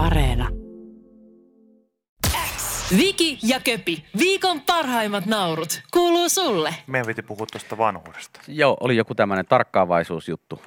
[0.00, 0.48] Areena.
[2.96, 6.74] Viki ja Köpi, viikon parhaimmat naurut, kuuluu sulle.
[6.86, 8.40] Meidän piti puhua tuosta vanhuudesta.
[8.48, 10.62] Joo, oli joku tämmöinen tarkkaavaisuusjuttu.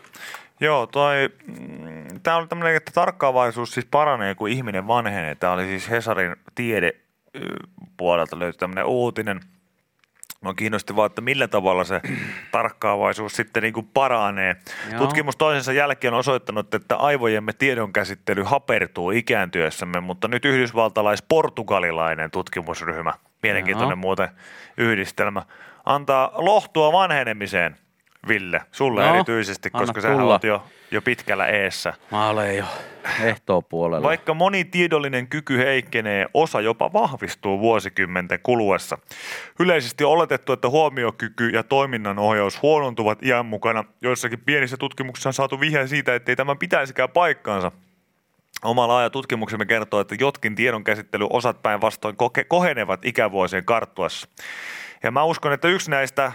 [0.59, 5.35] Joo, toi, mm, tää oli tämmöinen, että tarkkaavaisuus siis paranee, kun ihminen vanhenee.
[5.35, 6.93] Tämä oli siis Hesarin tiede
[7.97, 9.39] puolelta löytyi tämmöinen uutinen.
[10.43, 12.01] Mä kiinnosti vaan, että millä tavalla se
[12.51, 14.55] tarkkaavaisuus sitten niin kuin paranee.
[14.91, 14.99] Joo.
[14.99, 23.95] Tutkimus toisensa jälkeen on osoittanut, että aivojemme tiedonkäsittely hapertuu ikääntyessämme, mutta nyt yhdysvaltalais-portugalilainen tutkimusryhmä, mielenkiintoinen
[23.95, 24.01] Joo.
[24.01, 24.29] muuten
[24.77, 25.45] yhdistelmä,
[25.85, 27.77] antaa lohtua vanhenemiseen,
[28.27, 31.93] Ville, sulle No, erityisesti, anna koska sä oot jo, jo pitkällä eessä.
[32.11, 32.65] Mä olen jo
[33.23, 34.07] ehtoopuolella.
[34.07, 38.97] Vaikka moni tiedollinen kyky heikkenee, osa jopa vahvistuu vuosikymmenten kuluessa.
[39.59, 43.83] Yleisesti on oletettu, että huomiokyky ja toiminnan ohjaus huonontuvat iän mukana.
[44.01, 47.71] Joissakin pienissä tutkimuksissa on saatu vihje siitä, että ei tämän pitäisikään paikkaansa.
[48.63, 52.15] Oma laaja tutkimuksemme kertoo, että jotkin tiedonkäsittelyosat päinvastoin
[52.47, 54.27] kohenevat ikävuosien karttuessa.
[55.03, 56.31] Ja mä uskon, että yksi näistä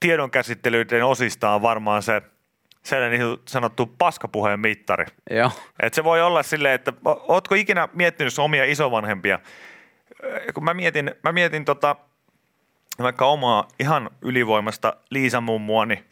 [0.00, 2.22] tiedonkäsittelyiden osista on varmaan se
[2.88, 5.06] sellainen niin sanottu paskapuheen mittari.
[5.30, 5.50] Joo.
[5.82, 9.38] Et se voi olla silleen, että ootko ikinä miettinyt sun omia isovanhempia?
[10.54, 11.96] Kun mä mietin, mä mietin tota,
[13.02, 16.04] vaikka omaa ihan ylivoimasta Liisa mummuani,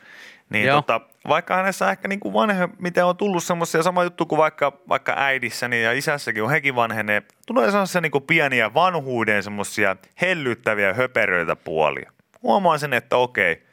[0.50, 0.82] niin Joo.
[0.82, 4.72] tota, vaikka hänessä ehkä niin kuin vanhe, miten on tullut semmoisia sama juttu kuin vaikka,
[4.88, 10.94] vaikka äidissäni ja isässäkin, kun hekin vanhenee, tulee sellaisia niin kuin pieniä vanhuuden semmoisia hellyttäviä
[10.94, 12.12] höperöitä puolia.
[12.42, 13.65] Huomaan sen, että okei,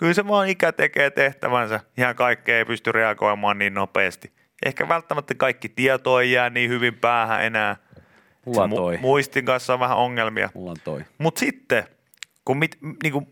[0.00, 1.80] kyllä se vaan ikä tekee tehtävänsä.
[1.98, 4.32] Ihan kaikkea ei pysty reagoimaan niin nopeasti.
[4.66, 7.76] Ehkä välttämättä kaikki tieto ei jää niin hyvin päähän enää.
[8.46, 8.98] Mulla on Mu- toi.
[8.98, 10.50] muistin kanssa on vähän ongelmia.
[10.54, 11.04] Mulla on toi.
[11.18, 11.84] Mutta sitten,
[12.44, 13.28] kun mit, niinku,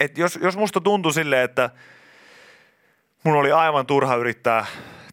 [0.00, 1.70] et jos, jos musta tuntui silleen, että
[3.24, 4.66] mun oli aivan turha yrittää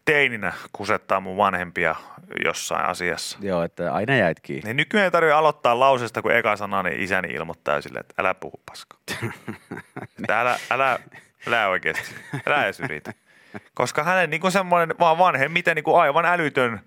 [0.08, 1.94] teininä kusettaa mun vanhempia
[2.44, 3.38] jossain asiassa.
[3.40, 4.64] Joo, että aina jäit kiinni.
[4.64, 8.34] Niin nykyään ei tarvitse aloittaa lausesta, kun eka sana, niin isäni ilmoittaa silleen, että älä
[8.34, 8.96] puhu paska.
[10.18, 10.98] että älä, älä,
[11.46, 12.14] älä oikeasti,
[12.46, 13.12] älä edes yritä.
[13.74, 16.80] Koska hänen niin semmoinen vaan vanhemmiten niin aivan älytön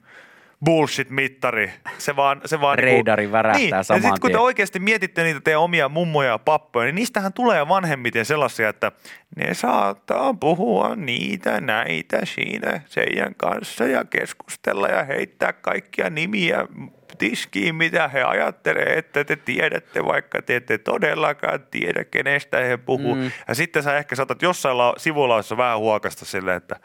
[0.65, 1.71] bullshit-mittari.
[1.97, 3.69] Se vaan, se vaan Reidari värähtää niin.
[3.69, 7.33] Ja saman sitten kun te oikeasti mietitte niitä teidän omia mummoja ja pappoja, niin niistähän
[7.33, 8.91] tulee vanhemmiten sellaisia, että
[9.35, 16.67] ne saattaa puhua niitä, näitä siinä seidän kanssa ja keskustella ja heittää kaikkia nimiä
[17.17, 23.15] tiskiin, mitä he ajattelee, että te tiedätte, vaikka te ette todellakaan tiedä, kenestä he puhuu.
[23.15, 23.31] Mm.
[23.47, 26.79] Ja sitten sä ehkä saatat jossain la- sivulaussa vähän huokasta silleen, että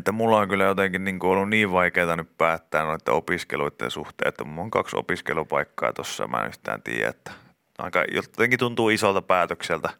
[0.00, 4.28] että mulla on kyllä jotenkin niin kuin ollut niin vaikeaa nyt päättää noiden opiskeluiden suhteen,
[4.28, 7.30] että mulla on kaksi opiskelupaikkaa tuossa, mä en yhtään tiedä, että
[7.78, 9.90] aika jotenkin tuntuu isolta päätökseltä,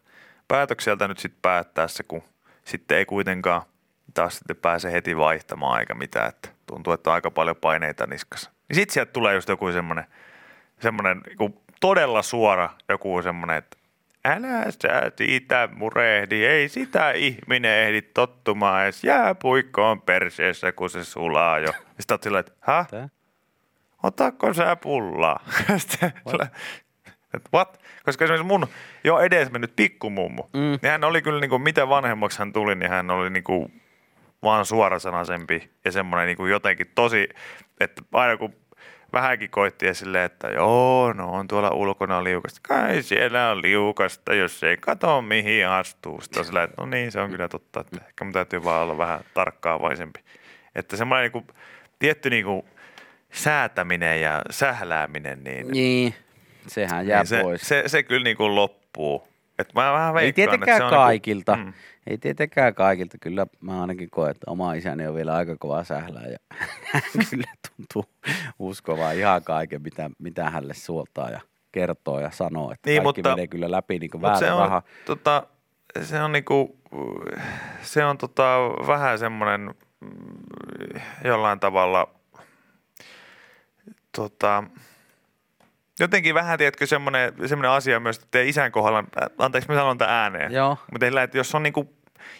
[0.48, 2.22] päätökseltä nyt sitten päättää se, kun
[2.64, 3.62] sitten ei kuitenkaan
[4.14, 8.50] taas sitten pääse heti vaihtamaan eikä mitään, että tuntuu, että on aika paljon paineita niskassa.
[8.68, 10.04] Niin sitten sieltä tulee just joku semmoinen,
[10.80, 13.76] semmoinen niin todella suora joku semmoinen, että
[14.24, 21.58] älä sä siitä murehdi, ei sitä ihminen ehdi tottumaan edes jääpuikkoon perseessä, kun se sulaa
[21.58, 21.72] jo.
[21.72, 22.86] Sitten oot silleen, että?
[22.90, 23.08] Tää?
[24.02, 25.44] Otako sä pullaa?
[25.76, 26.48] Sitten sillä-
[27.34, 27.80] että what?
[28.04, 28.66] Koska esimerkiksi mun
[29.04, 30.78] jo edes mennyt pikkumummu, mm.
[30.82, 33.82] niin hän oli kyllä niin kuin, mitä vanhemmaksi hän tuli, niin hän oli niin kuin
[34.42, 37.28] vaan suorasanaisempi ja semmoinen niin kuin jotenkin tosi,
[37.80, 38.54] että aina kun
[39.14, 42.60] vähänkin koitti ja silleen, että joo, no on tuolla ulkona liukasta.
[42.62, 46.20] Kai siellä on liukasta, jos ei kato mihin astuu.
[46.20, 48.82] Sitten on silleen, että no niin, se on kyllä totta, että ehkä mun täytyy vaan
[48.82, 50.20] olla vähän tarkkaavaisempi.
[50.74, 51.46] Että semmoinen niin kuin,
[51.98, 52.62] tietty niin kuin,
[53.32, 56.14] säätäminen ja sählääminen, niin, Niin,
[56.66, 57.60] sehän jää niin se, pois.
[57.68, 59.28] se, se kyllä niin kuin loppuu.
[59.58, 61.52] Et mä vähän Ei veikkaan, tietenkään että se on kaikilta.
[61.56, 61.80] Niin kuin, mm.
[62.06, 63.18] Ei tietenkään kaikilta.
[63.18, 66.38] Kyllä mä ainakin koen, että oma isäni on vielä aika kova sählää ja
[67.30, 68.04] kyllä tuntuu
[68.58, 71.40] uskovaa ihan kaiken, mitä, mitä hänelle suoltaa ja
[71.72, 72.72] kertoo ja sanoo.
[72.72, 74.82] Että Niin, kaikki mutta- menee kyllä läpi niin kuin Mut se on, raha.
[75.06, 75.46] tota,
[76.02, 76.78] se on niinku,
[77.82, 82.08] se on tota, vähän semmoinen mm, jollain tavalla
[84.16, 84.64] tota,
[86.00, 89.98] jotenkin vähän, tiedätkö, semmoinen, semmoinen asia myös, että teidän isän kohdalla, äh, anteeksi mä sanon
[89.98, 90.70] tämän ääneen, Joo.
[90.70, 91.94] mutta teillä, että jos on niinku,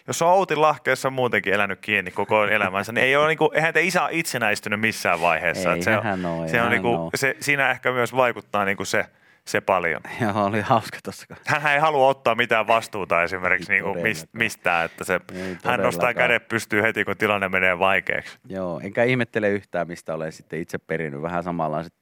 [0.07, 3.81] jos on Outin lahkeessa muutenkin elänyt kiinni koko elämänsä, niin ei ole niinku, eihän te
[3.81, 5.73] isä ole itsenäistynyt missään vaiheessa.
[5.73, 6.05] Ei se, on-
[6.43, 7.09] ei se on hän niinku, oo.
[7.15, 9.05] se, siinä ehkä myös vaikuttaa niinku se,
[9.47, 10.01] se paljon.
[10.21, 11.25] Joo, oli hauska tuossa.
[11.45, 15.21] Hän ei halua ottaa mitään vastuuta esimerkiksi Ei niin kuin mistään, että se,
[15.65, 18.39] hän nostaa kädet pystyy heti, kun tilanne menee vaikeaksi.
[18.49, 21.93] Joo, enkä ihmettele yhtään, mistä olen sitten itse perinyt vähän samanlaiset,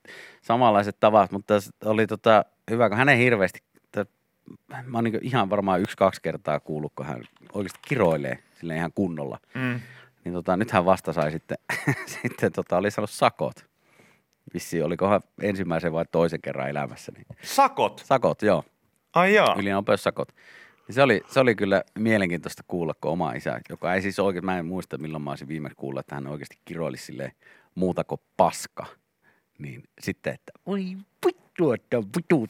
[0.42, 1.54] samanlaiset tavat, mutta
[1.86, 3.60] oli tota, hyvä, kun hänen hirveästi,
[4.86, 7.24] mä oon niin ihan varmaan yksi-kaksi kertaa kuullut, kun hän
[7.54, 9.40] oikeasti kiroilee sille ihan kunnolla.
[9.54, 9.80] Mm.
[10.24, 11.58] Niin tota, nythän vasta sai sitten,
[12.22, 13.73] sitten tota, oli saanut sakot.
[14.54, 17.12] Vissi, olikohan ensimmäisen vai toisen kerran elämässä.
[17.16, 17.26] Niin.
[17.42, 18.02] Sakot.
[18.06, 18.64] Sakot, joo.
[19.16, 19.56] Ai jaa.
[19.60, 20.36] Ylinopeussakot.
[20.88, 24.46] Niin se, oli, se oli kyllä mielenkiintoista kuulla, kun oma isä, joka ei siis oikein,
[24.46, 27.32] mä en muista milloin mä olisin viimeksi kuulla, että hän oikeasti kiroilisi silleen
[27.76, 28.86] muuta kuin paska.
[29.60, 32.50] Niin sitten, että voi vittu, että vitut.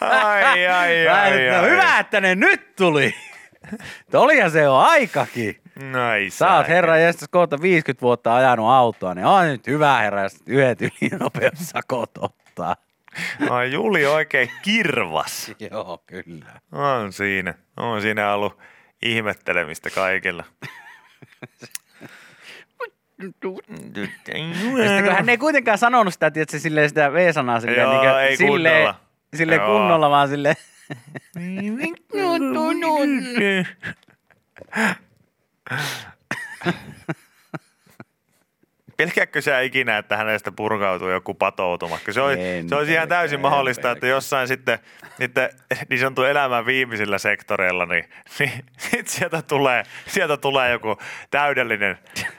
[0.00, 1.70] Ai, ai, ai, nyt, no ai.
[1.70, 3.14] hyvä, että ne nyt tuli.
[4.14, 5.59] Olihan se jo aikakin.
[6.10, 10.22] Ai, Sä oot herra jästäs kohta 50 vuotta ajanut autoa, niin on nyt hyvä herra,
[10.22, 12.76] jos yhdet ylinopeussakot ottaa.
[13.50, 15.52] Ai Juli oikein kirvas.
[15.70, 16.60] Joo, kyllä.
[16.72, 17.54] On siinä.
[17.76, 18.58] On siinä ollut
[19.02, 20.44] ihmettelemistä kaikilla.
[23.22, 23.28] Ja
[24.88, 28.36] sitten kun hän ei kuitenkaan sanonut sitä, että silleen sitä V-sanaa silleen, Joo, niin ei
[28.36, 28.94] silleen, kunnolla.
[29.36, 29.78] silleen Joo.
[29.78, 30.56] kunnolla, vaan silleen,
[38.96, 41.98] Pelkääkö sä ikinä, että hänestä purkautuu joku patoutuma?
[42.10, 42.20] Se,
[42.58, 44.08] En se olisi ihan täysin en mahdollista, että pelkää.
[44.08, 44.78] jossain sitten
[45.18, 45.50] niiden,
[45.88, 48.04] niin sanottu elämän viimeisillä sektoreilla, niin,
[48.38, 50.98] niin sit sieltä, tulee, sieltä tulee joku
[51.30, 51.98] täydellinen,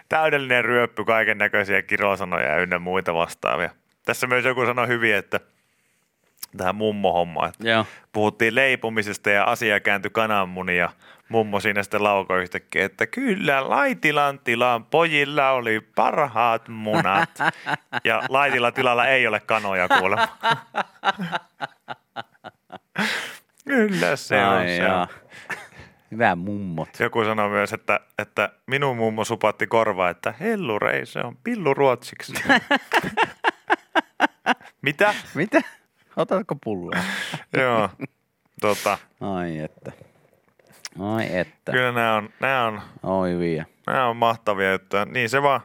[0.09, 3.69] täydellinen ryöppy kaiken näköisiä kirosanoja ja ynnä muita vastaavia.
[4.05, 5.39] Tässä myös joku sanoi hyvin, että
[6.57, 7.85] tähän mummo-hommaan, että joo.
[8.13, 10.89] puhuttiin leipomisesta ja asia kääntyi kananmunin ja
[11.31, 17.29] mummo siinä sitten laukoi yhtäkkiä, että kyllä Laitilan tilan pojilla oli parhaat munat.
[18.03, 20.27] Ja Laitilan tilalla ei ole kanoja kuulemma.
[23.65, 24.53] kyllä se on.
[24.53, 25.01] Ai Se jaa.
[25.01, 25.07] on.
[26.11, 26.89] Hyvä mummot.
[26.99, 32.33] Joku sanoi myös, että, että minun mummo supatti korvaa, että hellurei, se on pillu ruotsiksi.
[34.81, 35.13] Mitä?
[35.35, 35.61] Mitä?
[36.15, 37.01] Otatko pulloa?
[37.57, 37.89] Joo,
[38.61, 39.91] tota, Ai että.
[40.99, 41.71] Ai että.
[41.71, 43.65] kyllä nämä on, nämä on Oi vie.
[43.87, 45.05] Nämä on mahtavia juttuja.
[45.05, 45.61] Niin se vaan,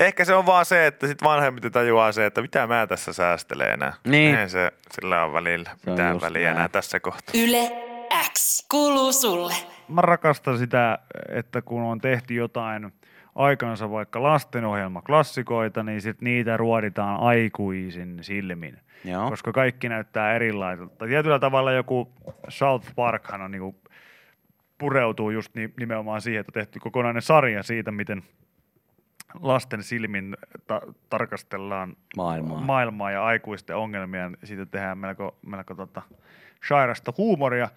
[0.00, 3.72] ehkä se on vaan se, että sit vanhemmit tajuaa se, että mitä mä tässä säästelen
[3.72, 3.92] enää.
[4.06, 4.30] Niin.
[4.30, 6.56] Eihän se sillä on välillä Se on mitään just väliä näin.
[6.56, 7.40] enää tässä kohtaa.
[7.40, 7.70] Yle
[8.32, 9.54] X kuuluu sulle.
[9.88, 12.92] mä rakastan sitä, että kun on tehty jotain
[13.34, 18.78] aikansa vaikka lastenohjelmaklassikoita, niin sit niitä ruoditaan aikuisin silmin.
[19.04, 19.30] Joo.
[19.30, 21.06] Koska kaikki näyttää erilaiselta.
[21.06, 22.12] Tietyllä tavalla joku
[22.48, 23.76] South Parkhan on niinku
[24.78, 28.22] pureutuu just ni- nimenomaan siihen, että on tehty kokonainen sarja siitä, miten
[29.40, 30.36] lasten silmin
[30.66, 32.60] ta- tarkastellaan Maailmaa.
[32.60, 34.30] maailmaa ja aikuisten ongelmia.
[34.44, 36.02] Siitä tehdään melko, melko tota,
[36.68, 37.68] sairasta huumoria.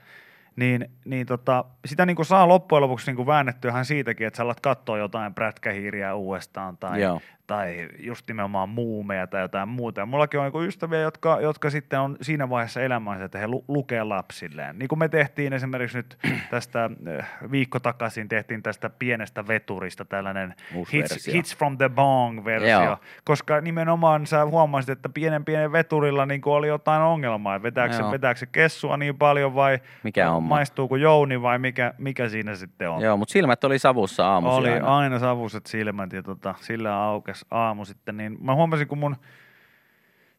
[0.55, 4.97] Niin, niin tota, sitä niin saa loppujen lopuksi niin väännettyä siitäkin, että sä alat katsoa
[4.97, 7.21] jotain prätkähiiriä uudestaan tai, Joo.
[7.49, 10.01] Tai just nimenomaan muumeja tai jotain muuta.
[10.01, 13.65] Ja mullakin on niin ystäviä, jotka, jotka sitten on siinä vaiheessa elämänsä, että he lu-
[13.67, 14.79] lukee lapsilleen.
[14.79, 16.17] Niin kuin me tehtiin esimerkiksi nyt
[16.51, 20.53] tästä äh, viikko takaisin, tehtiin tästä pienestä veturista tällainen
[20.93, 22.97] hits, hits from the Bong-versio, Joo.
[23.23, 28.03] koska nimenomaan sä huomasit, että pienen pienen veturilla niin oli jotain ongelmaa, että vetääkö, se,
[28.11, 30.49] vetääkö se kessua niin paljon vai Mikä homma?
[30.49, 33.01] maistuuko jouni vai mikä, mikä siinä sitten on.
[33.01, 34.97] Joo, mutta silmät oli savussa aamuisin Oli aina.
[34.97, 35.19] aina.
[35.19, 36.97] savuset silmät ja tota, sillä
[37.43, 38.17] aukes aamu sitten.
[38.17, 39.15] Niin mä huomasin, kun mun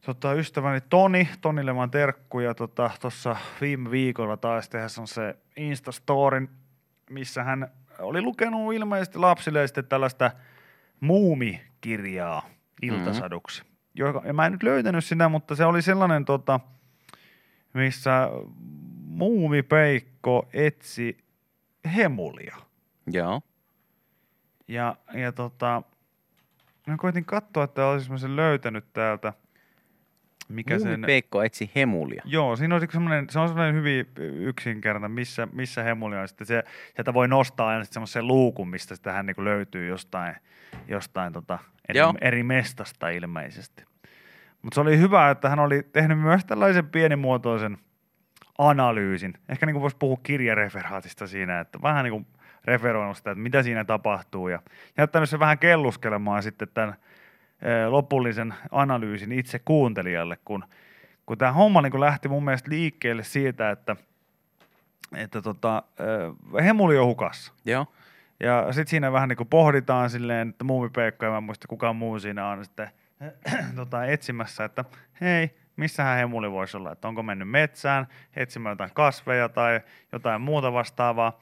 [0.07, 6.49] tota, ystäväni Toni, Tonille vaan terkkuja tuossa tota, viime viikolla taas tehdä se Instastorin,
[7.11, 7.69] missä hän
[7.99, 10.31] oli lukenut ilmeisesti lapsille sitten tällaista
[11.01, 12.43] muumikirjaa
[12.83, 13.63] iltasaduksi.
[13.63, 14.27] Mm-hmm.
[14.27, 16.61] Ja mä en nyt löytänyt sitä, mutta se oli sellainen, tota,
[17.75, 18.29] missä
[19.05, 21.19] muumipeikko etsi
[21.95, 22.57] hemulia.
[23.07, 23.41] Joo.
[24.69, 25.83] Ja, ja tota,
[26.91, 29.33] mä koitin katsoa, että olisin sen löytänyt täältä.
[30.49, 31.03] Mikä Muumi sen...
[31.07, 32.23] Peikko etsi hemulia.
[32.25, 36.29] Joo, siinä on semmoinen, se on semmoinen hyvin yksinkertainen, missä, missä hemuli on.
[36.29, 40.35] Sitten se, sieltä voi nostaa aina sitten semmoisen luukun, mistä sitä hän niin löytyy jostain,
[40.89, 42.15] jostain tota eri, Joo.
[42.21, 43.85] eri mestasta ilmeisesti.
[44.63, 47.79] Mutta se oli hyvä, että hän oli tehnyt myös tällaisen pienimuotoisen
[48.59, 49.35] analyysin.
[49.49, 52.27] Ehkä niin kuin voisi puhua kirjareferaatista siinä, että vähän niin kuin
[52.65, 54.63] referoinut sitä, että mitä siinä tapahtuu ja
[54.99, 56.95] jättänyt sen vähän kelluskelemaan sitten tämän
[57.89, 60.65] lopullisen analyysin itse kuuntelijalle, kun,
[61.27, 63.97] kun tämä homma niin kuin lähti mun mielestä liikkeelle siitä, että,
[65.17, 65.83] että tota,
[66.65, 67.53] hemuli on hukassa.
[67.65, 67.87] Joo.
[68.41, 72.19] Ja sitten siinä vähän niin kuin pohditaan silleen, että muumipeikko, ja mä muista kukaan muu
[72.19, 72.91] siinä on sitten
[73.77, 74.85] tota, etsimässä, että
[75.21, 79.81] hei, missähän hemuli voisi olla, että onko mennyt metsään etsimään jotain kasveja tai
[80.13, 81.41] jotain muuta vastaavaa.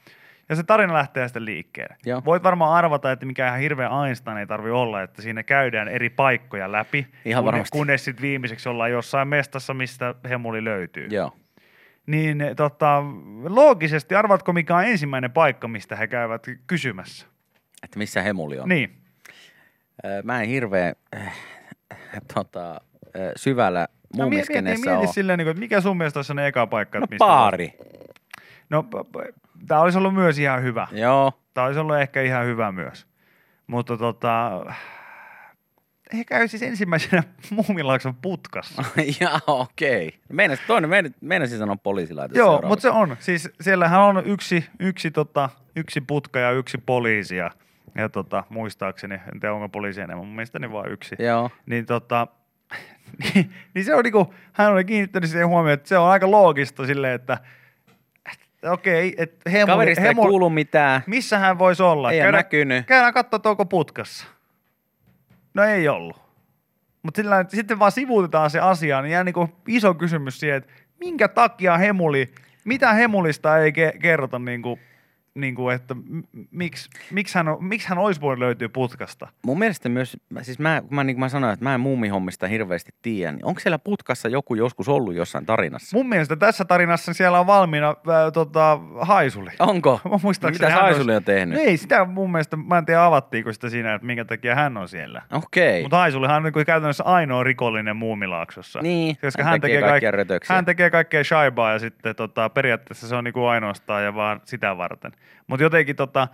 [0.49, 1.95] Ja se tarina lähtee sitten liikkeelle.
[2.05, 2.21] Joo.
[2.25, 6.09] Voit varmaan arvata, että mikä ihan hirveä Einstein ei tarvi olla, että siinä käydään eri
[6.09, 7.77] paikkoja läpi, Ihan kunnes, varmasti.
[7.77, 11.07] kunnes sitten viimeiseksi ollaan jossain mestassa, mistä hemuli löytyy.
[11.11, 11.31] Joo.
[12.05, 13.03] niin tota,
[13.43, 17.25] loogisesti arvatko mikä on ensimmäinen paikka, mistä he käyvät kysymässä?
[17.83, 18.69] Että missä hemuli on.
[18.69, 18.95] Niin.
[20.23, 21.33] Mä en hirveän äh,
[22.33, 22.81] tota,
[23.35, 23.87] syvällä
[24.17, 26.99] No, mieti, mieti, muumiskenessä mieti silleen, niin että mikä sun mielestä olisi ne eka paikka?
[26.99, 27.73] No mistä baari.
[28.69, 28.85] No,
[29.67, 30.87] tämä olisi ollut myös ihan hyvä.
[30.91, 31.33] Joo.
[31.53, 33.07] Tämä olisi ollut ehkä ihan hyvä myös.
[33.67, 34.65] Mutta tota,
[36.13, 37.23] ehkä käy siis ensimmäisenä
[37.67, 38.83] muumilaakson putkassa.
[39.21, 40.19] Jaa, okei.
[40.29, 43.15] Meinas, toinen, meinasin, meinasin sanoa poliisilaitos Joo, mutta se on.
[43.19, 47.51] Siis siellähän on yksi, yksi, tota, yksi putka ja yksi poliisi ja,
[47.95, 51.15] ja tota, muistaakseni, en tiedä onko poliisi enemmän, mun mielestäni vaan yksi.
[51.19, 51.49] Joo.
[51.65, 52.27] Niin tota,
[53.23, 56.85] niin, niin se on niinku, hän oli kiinnittänyt siihen huomioon, että se on aika loogista
[56.85, 57.37] silleen, että
[58.63, 61.01] okei, että hemuli, Kaverista ei kuulu mitään.
[61.07, 62.11] missä hän voisi olla?
[62.11, 62.85] Ei ole näkynyt.
[62.85, 64.27] Käydään katsoa, onko putkassa.
[65.53, 66.21] No ei ollut.
[67.03, 71.77] Mutta sitten vaan sivuutetaan se asia, niin jää niinku iso kysymys siihen, että minkä takia
[71.77, 72.33] Hemuli,
[72.65, 74.79] mitä Hemulista ei ke- kerrota, niinku,
[75.35, 76.21] niinku, että m-
[76.51, 79.27] miksi, miksi, hän, on, miksi hän olisi voinut löytyä putkasta?
[79.45, 82.47] Mun mielestä myös, siis mä, kun mä, niin kuin mä sanoin, että mä en muumihommista
[82.47, 85.97] hirveästi tiedä, niin onko siellä putkassa joku joskus ollut jossain tarinassa?
[85.97, 89.49] Mun mielestä tässä tarinassa siellä on valmiina ää, tota, haisuli.
[89.59, 90.01] Onko?
[90.43, 91.59] Mä Mitä Haisuli on tehnyt?
[91.59, 94.89] Ei sitä mun mielestä, mä en tiedä avattiinko sitä siinä, että minkä takia hän on
[94.89, 95.21] siellä.
[95.31, 95.81] Okei.
[95.81, 98.81] Mutta Haisulihan on niinku käytännössä ainoa rikollinen muumilaaksossa.
[98.81, 102.49] Niin, koska hän hän, tekee tekee, kaikkia kaik- hän tekee kaikkea shaibaa ja sitten tota,
[102.49, 105.11] periaatteessa se on niinku ainoastaan ja vaan sitä varten.
[105.47, 106.27] Mutta jotenkin tota,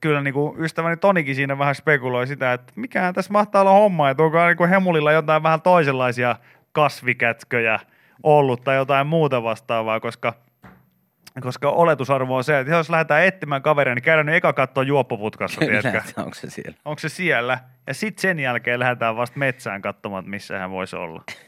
[0.00, 4.22] kyllä niinku ystäväni Tonikin siinä vähän spekuloi sitä, että mikähän tässä mahtaa olla homma, että
[4.22, 6.36] onko niinku Hemulilla jotain vähän toisenlaisia
[6.72, 7.80] kasvikätköjä
[8.22, 10.34] ollut tai jotain muuta vastaavaa, koska
[11.42, 15.60] koska oletusarvo on se, että jos lähdetään etsimään kaveria, niin käydään nyt eka katsoa juoppoputkassa,
[15.66, 16.02] tiedätkö?
[16.16, 16.76] Onko se siellä?
[16.84, 20.96] onko se siellä, ja sitten sen jälkeen lähdetään vasta metsään katsomaan, että missä hän voisi
[20.96, 21.22] olla.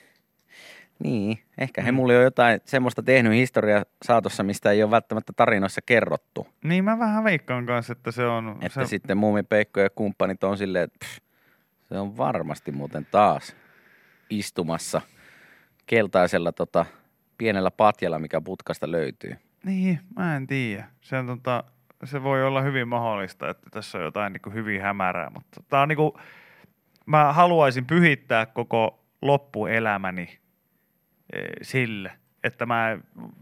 [1.02, 5.80] Niin, ehkä he mulle on jotain semmoista tehnyt historia saatossa, mistä ei ole välttämättä tarinoissa
[5.86, 6.46] kerrottu.
[6.64, 8.58] Niin mä vähän veikkaan kanssa, että se on...
[8.62, 11.18] Että se, sitten Muumi Peikko ja kumppanit on silleen, että pff,
[11.82, 13.56] se on varmasti muuten taas
[14.30, 15.00] istumassa
[15.86, 16.86] keltaisella tota,
[17.38, 19.36] pienellä patjalla, mikä putkasta löytyy.
[19.64, 20.84] Niin, mä en tiedä.
[21.00, 21.64] Se, on, tota,
[22.04, 25.88] se voi olla hyvin mahdollista, että tässä on jotain niin hyvin hämärää, mutta tää on
[25.88, 26.12] niin kuin,
[27.06, 30.38] mä haluaisin pyhittää koko loppuelämäni
[31.62, 32.12] sille,
[32.44, 32.98] että mä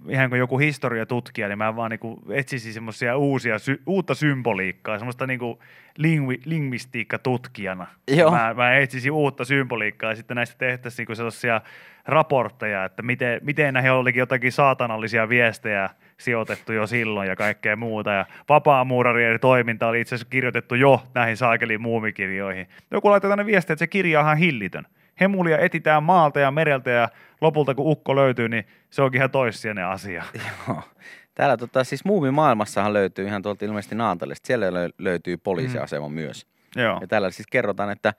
[0.08, 5.26] ihan kuin joku historiatutkija, niin mä vaan niinku etsisin semmoisia uusia, sy- uutta symboliikkaa, semmoista
[5.26, 5.62] niinku
[5.98, 7.86] lingvi, lingvistiikkatutkijana.
[8.16, 8.30] Joo.
[8.30, 11.60] Mä, mä etsisin uutta symboliikkaa ja sitten näistä tehtäisiin niinku sellaisia
[12.06, 18.10] raportteja, että miten, miten näihin olikin jotakin saatanallisia viestejä sijoitettu jo silloin ja kaikkea muuta.
[18.10, 22.66] Ja vapaamuurarien toiminta oli itse asiassa kirjoitettu jo näihin saakeliin muumikirjoihin.
[22.90, 24.86] Joku laittoi tänne viestiä, että se kirja on ihan hillitön.
[25.20, 27.08] Hemulia etitään maalta ja mereltä ja
[27.40, 30.24] lopulta kun ukko löytyy, niin se onkin ihan toissijainen asia.
[30.68, 30.82] Joo.
[31.34, 34.46] Täällä tota, siis muumimaailmassahan löytyy ihan tuolta ilmeisesti Naantalista.
[34.46, 36.14] Siellä lö- löytyy poliisiasema mm.
[36.14, 36.46] myös.
[36.76, 36.98] Joo.
[37.00, 38.14] Ja täällä siis kerrotaan, että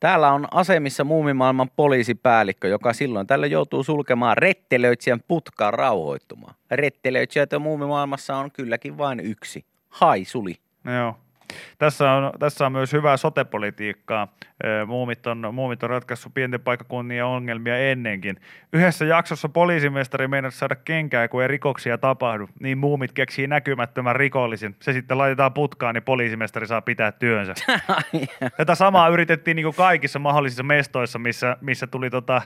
[0.00, 6.54] täällä on asemissa muumimaailman poliisipäällikkö, joka silloin tällä joutuu sulkemaan rettelöitsijän putkaa rauhoittumaan.
[6.70, 9.64] Rettelöitsijöitä muumimaailmassa on kylläkin vain yksi.
[9.88, 10.54] Haisuli.
[10.84, 11.16] Joo.
[11.78, 14.28] Tässä on, tässä on myös hyvää sotepolitiikkaa.
[14.86, 18.36] Muumit on, muumit on ratkaissut pienten paikkakunnien ongelmia ennenkin.
[18.72, 22.48] Yhdessä jaksossa poliisimestari meinasi saada kenkää, kun ei rikoksia tapahdu.
[22.60, 24.76] Niin muumit keksii näkymättömän rikollisen.
[24.80, 27.54] Se sitten laitetaan putkaan, niin poliisimestari saa pitää työnsä.
[28.56, 32.42] Tätä samaa yritettiin niin kuin kaikissa mahdollisissa mestoissa, missä, missä tuli tota,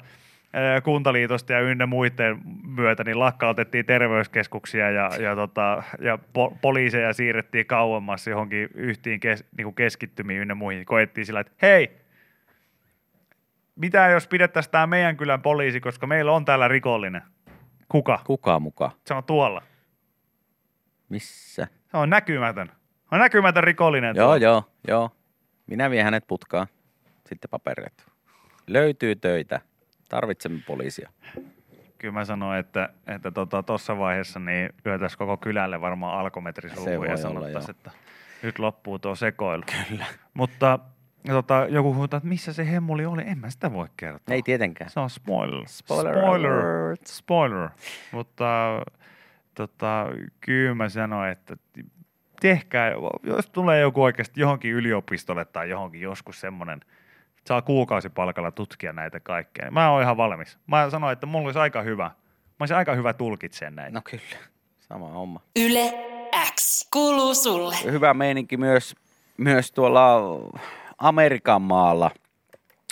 [0.83, 7.67] kuntaliitosta ja ynnä muiden myötä, niin lakkautettiin terveyskeskuksia ja, ja, tota, ja po- poliiseja siirrettiin
[7.67, 10.85] kauemmas johonkin yhtiin kes, niin kuin keskittymiin ynnä muihin.
[10.85, 11.97] Koettiin sillä, että hei,
[13.77, 17.23] mitä jos pidettäisiin tämä meidän kylän poliisi, koska meillä on täällä rikollinen.
[17.89, 18.21] Kuka?
[18.27, 18.91] Kuka muka?
[19.07, 19.63] Se on tuolla.
[21.09, 21.67] Missä?
[21.91, 22.73] Se on näkymätön.
[23.11, 24.17] On näkymätön rikollinen.
[24.17, 25.11] Joo, joo, joo.
[25.67, 26.67] Minä vien hänet putkaan.
[27.27, 28.07] Sitten paperit.
[28.67, 29.61] Löytyy töitä.
[30.13, 31.11] Tarvitsemme poliisia.
[31.99, 36.75] Kyllä mä sanoin, että että tuossa tota, vaiheessa niin lyötäisiin koko kylälle varmaan alkometri Se
[36.75, 37.91] suuhun voi ja sanottaisiin, että
[38.43, 39.63] nyt loppuu tuo sekoilu.
[39.89, 40.05] Kyllä.
[40.35, 40.79] Mutta
[41.27, 44.35] tota, joku huutaa, että missä se hemmuli oli, en mä sitä voi kertoa.
[44.35, 44.91] Ei tietenkään.
[44.91, 45.65] Se on spoiler.
[45.67, 46.53] Spoiler Spoiler.
[46.53, 47.07] alert.
[47.07, 47.69] Spoiler.
[48.13, 48.45] Mutta
[49.55, 50.07] tota,
[50.41, 51.57] kyllä mä sanoin, että
[52.41, 52.93] tehkää,
[53.23, 56.81] jos tulee joku oikeasti johonkin yliopistolle tai johonkin joskus semmoinen,
[57.45, 59.71] saa kuukausipalkalla tutkia näitä kaikkea.
[59.71, 60.59] Mä oon ihan valmis.
[60.67, 62.05] Mä sanoin, että mulla olisi aika hyvä.
[62.05, 63.95] Mä olisin aika hyvä tulkitseen näitä.
[63.95, 64.47] No kyllä.
[64.81, 65.41] Sama homma.
[65.57, 65.93] Yle
[66.55, 67.77] X kuuluu sulle.
[67.85, 68.97] hyvä meininki myös,
[69.37, 70.21] myös tuolla
[70.99, 72.11] Amerikan maalla,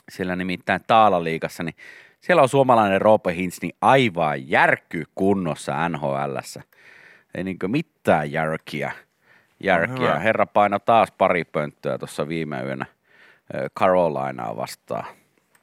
[0.09, 1.75] siellä nimittäin Taalaliikassa, niin
[2.21, 6.62] Siellä on suomalainen Roope Hintz, niin aivan järkky kunnossa NHLssä.
[7.35, 8.92] Ei niinkö mitään järkiä.
[9.61, 10.19] järkiä.
[10.19, 12.87] Herra paino taas pari pönttöä tuossa viime yönä
[13.78, 15.04] Carolinaa vastaan.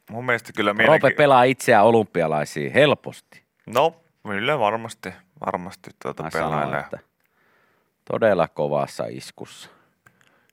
[0.09, 1.09] Mun mielestä kyllä mielenki...
[1.17, 3.43] pelaa itseään olympialaisiin helposti.
[3.65, 3.95] No,
[4.27, 5.13] kyllä varmasti,
[5.45, 6.99] varmasti tuota Mä sanon, että
[8.11, 9.69] todella kovassa iskussa.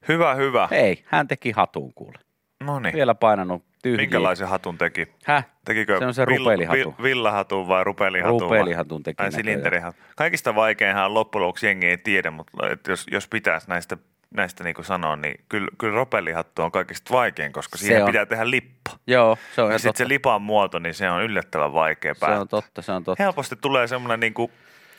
[0.08, 0.68] Hyvä, hyvä.
[0.70, 2.18] Ei, hän teki hatun kuule.
[2.60, 2.94] No niin.
[2.94, 4.02] Vielä painanut tyhjiä.
[4.02, 5.08] Minkälaisen hatun teki?
[5.24, 5.46] Häh?
[5.64, 6.94] Tekikö Se on se rupelihatun.
[6.98, 8.40] vill- villahatun vai rupelihatun?
[8.40, 9.44] Rupelihatun teki Vai näköjään.
[9.44, 10.02] silinderihatun?
[10.16, 12.56] Kaikista vaikeinhan loppujen lopuksi jengi ei tiedä, mutta
[12.88, 13.96] jos, jos pitäisi näistä,
[14.30, 18.06] näistä niin kuin sanoa, niin kyllä, kyllä ropelihattu on kaikista vaikein, koska Se siihen on.
[18.10, 18.90] pitää tehdä lippa.
[19.06, 22.40] Joo, se on Ja sitten se lipan muoto, niin se on yllättävän vaikea Se päättää.
[22.40, 23.22] on totta, se on totta.
[23.22, 24.52] Helposti tulee semmoinen niin kuin,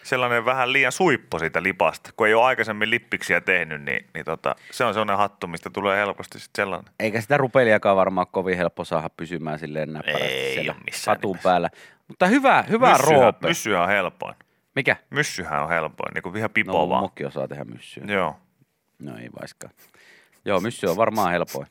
[0.04, 2.10] sellainen vähän liian suippo siitä lipasta.
[2.18, 5.98] Kun ei ole aikaisemmin lippiksiä tehnyt, niin, niin tota, se on sellainen hattu, mistä tulee
[5.98, 6.94] helposti sitten sellainen.
[7.00, 10.74] Eikä sitä rupeliakaan varmaan kovin helppo saada pysymään silleen näppärästi Ei siellä
[11.08, 11.44] hatun nimessä.
[11.50, 11.70] päällä.
[12.08, 13.48] Mutta hyvä, hyvä Myssyhän- Roope.
[13.48, 14.36] Myssyhän on helpoin.
[14.76, 14.96] Mikä?
[15.10, 17.02] Myssyhän on helpoin, niin kuin ihan pipo No, vaan.
[17.04, 18.04] mokki osaa tehdä myssyä.
[18.08, 18.36] Joo.
[19.00, 19.74] No ei vaiskaan.
[20.46, 21.68] Joo, myssy on varmaan helpoin.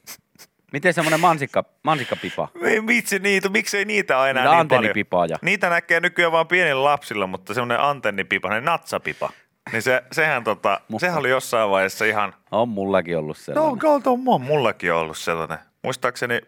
[0.73, 2.49] Miten semmoinen mansikka, mansikkapipa?
[2.63, 5.39] Ei vitsi niitä, miksei niitä ole enää Niitä niin paljon.
[5.43, 9.31] Niitä näkee nykyään vaan pienillä lapsilla, mutta semmoinen antennipipa, semmoinen natsapipa.
[9.73, 12.35] Niin se, sehän, tota, Mutta- sehän oli jossain vaiheessa ihan...
[12.51, 13.79] On mullakin ollut No, sellainen.
[13.79, 15.59] kautta on mua- mullakin ollut sellainen.
[15.83, 16.41] Muistaakseni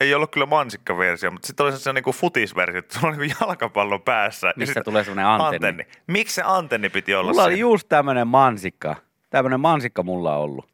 [0.00, 3.98] ei ollut kyllä mansikkaversio, mutta sitten oli se niinku futisversio, että se oli niinku jalkapallo
[3.98, 4.46] päässä.
[4.46, 5.86] ja Missä sit tulee semmoinen antenni.
[6.06, 7.60] Miksi se antenni piti olla Mulla oli siinä?
[7.60, 8.96] just tämmönen mansikka.
[9.30, 10.68] Tämmönen mansikka mulla on ollut.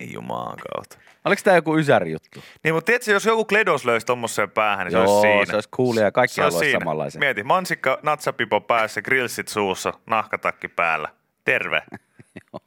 [0.00, 0.98] Ei jumaan kautta.
[1.24, 2.42] Oliko tää joku ysäri juttu?
[2.64, 5.46] Niin, mutta tiedätkö, jos joku kledos löisi tommoseen päähän, niin se Joo, olisi siinä.
[5.46, 6.80] se olisi coolia ja kaikki Se olisi haluaisi siinä.
[6.80, 7.20] samanlaisen.
[7.20, 11.08] Mieti, mansikka, natsapipo päässä, grillsit suussa, nahkatakki päällä.
[11.44, 11.82] Terve.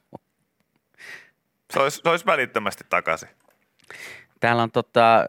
[1.72, 3.28] se, olisi, se olisi välittömästi takaisin.
[4.40, 5.26] Täällä on tota,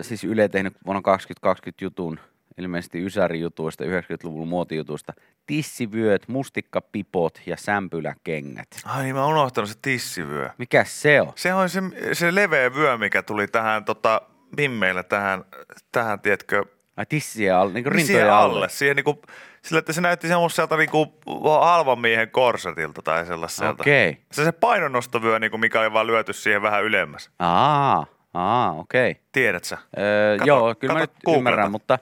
[0.00, 2.20] siis Yle tehnyt vuonna 2020 jutun,
[2.58, 5.12] ilmeisesti Ysäri-jutuista, 90-luvun muotijutuista.
[5.46, 8.68] Tissivyöt, mustikkapipot ja sämpyläkengät.
[8.84, 10.50] Ai niin, mä oon unohtanut se tissivyö.
[10.58, 11.32] Mikä se on?
[11.34, 11.80] Se on se,
[12.12, 14.22] se leveä vyö, mikä tuli tähän tota,
[14.56, 15.44] Mimmeillä tähän,
[15.92, 16.64] tähän tiedätkö,
[16.96, 18.54] Ai tissiä alle, niin kuin niin rintoja alle.
[18.54, 18.68] alle.
[18.68, 19.22] Siihen niinku,
[19.62, 21.18] sillä, että se näytti semmoiselta niinku
[21.60, 23.82] halvan miehen korsetilta tai sellaiselta.
[23.82, 24.16] Okei.
[24.32, 27.30] Se se painonnostovyö, niinku, mikä oli vaan lyöty siihen vähän ylemmäs.
[27.38, 29.16] Aa, aa, okei.
[29.32, 29.78] Tiedät sä?
[29.98, 31.38] Öö, Kato- joo, kyllä mä kato nyt Googleta.
[31.38, 31.98] ymmärrän, mutta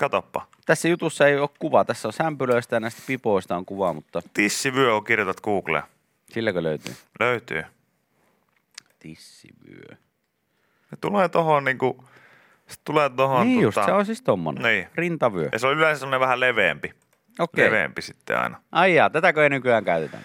[0.00, 0.46] Katoppa.
[0.66, 1.84] tässä jutussa ei ole kuva.
[1.84, 5.82] Tässä on sämpylöistä ja näistä pipoista on kuva, mutta Tissivyö, kun kirjoitat Googleen.
[6.30, 6.94] silläkö löytyy?
[7.20, 7.64] Löytyy.
[8.98, 9.96] Tissivyö.
[10.90, 12.04] Se tulee tohon niinku,
[12.66, 13.46] se tulee tohon.
[13.46, 14.62] Niin just, tota, se on siis tommonen.
[14.62, 14.88] Niin.
[14.94, 15.48] Rintavyö.
[15.52, 16.92] Ja se on yleensä semmoinen vähän leveämpi.
[17.38, 17.66] Okei.
[17.66, 18.60] Leveämpi sitten aina.
[18.72, 20.18] Ai jaa, tätäkö ei nykyään käytetä?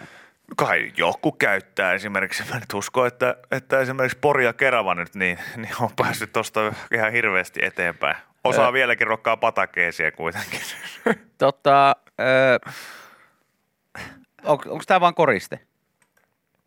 [0.58, 5.38] Kai joku käyttää esimerkiksi, mä nyt uskon, että, että esimerkiksi Pori ja Kerava nyt niin,
[5.56, 8.16] niin on päässyt tuosta ihan hirveästi eteenpäin.
[8.46, 10.60] Osaa vieläkin rokkaa patakeesia kuitenkin.
[11.38, 12.58] Tota, öö,
[14.44, 15.60] on, onko tämä vaan koriste?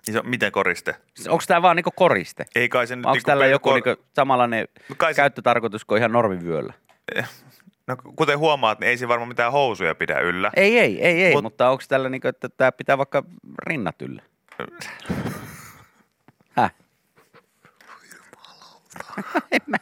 [0.08, 0.94] Iso, miten koriste?
[1.28, 2.46] Onko tämä vaan niinku koriste?
[2.54, 3.04] Ei kai se nyt...
[3.06, 6.72] Onko niinku tällä joku kor- niinku samanlainen Kai se- käyttötarkoitus kuin ihan normivyöllä?
[7.86, 10.50] No, kuten huomaat, niin ei se varmaan mitään housuja pidä yllä.
[10.56, 13.22] Ei, ei, ei, ei Mut- mutta onko tällä niinku, että tämä pitää vaikka
[13.66, 14.22] rinnat yllä?
[16.56, 16.74] Häh?
[19.52, 19.76] en mä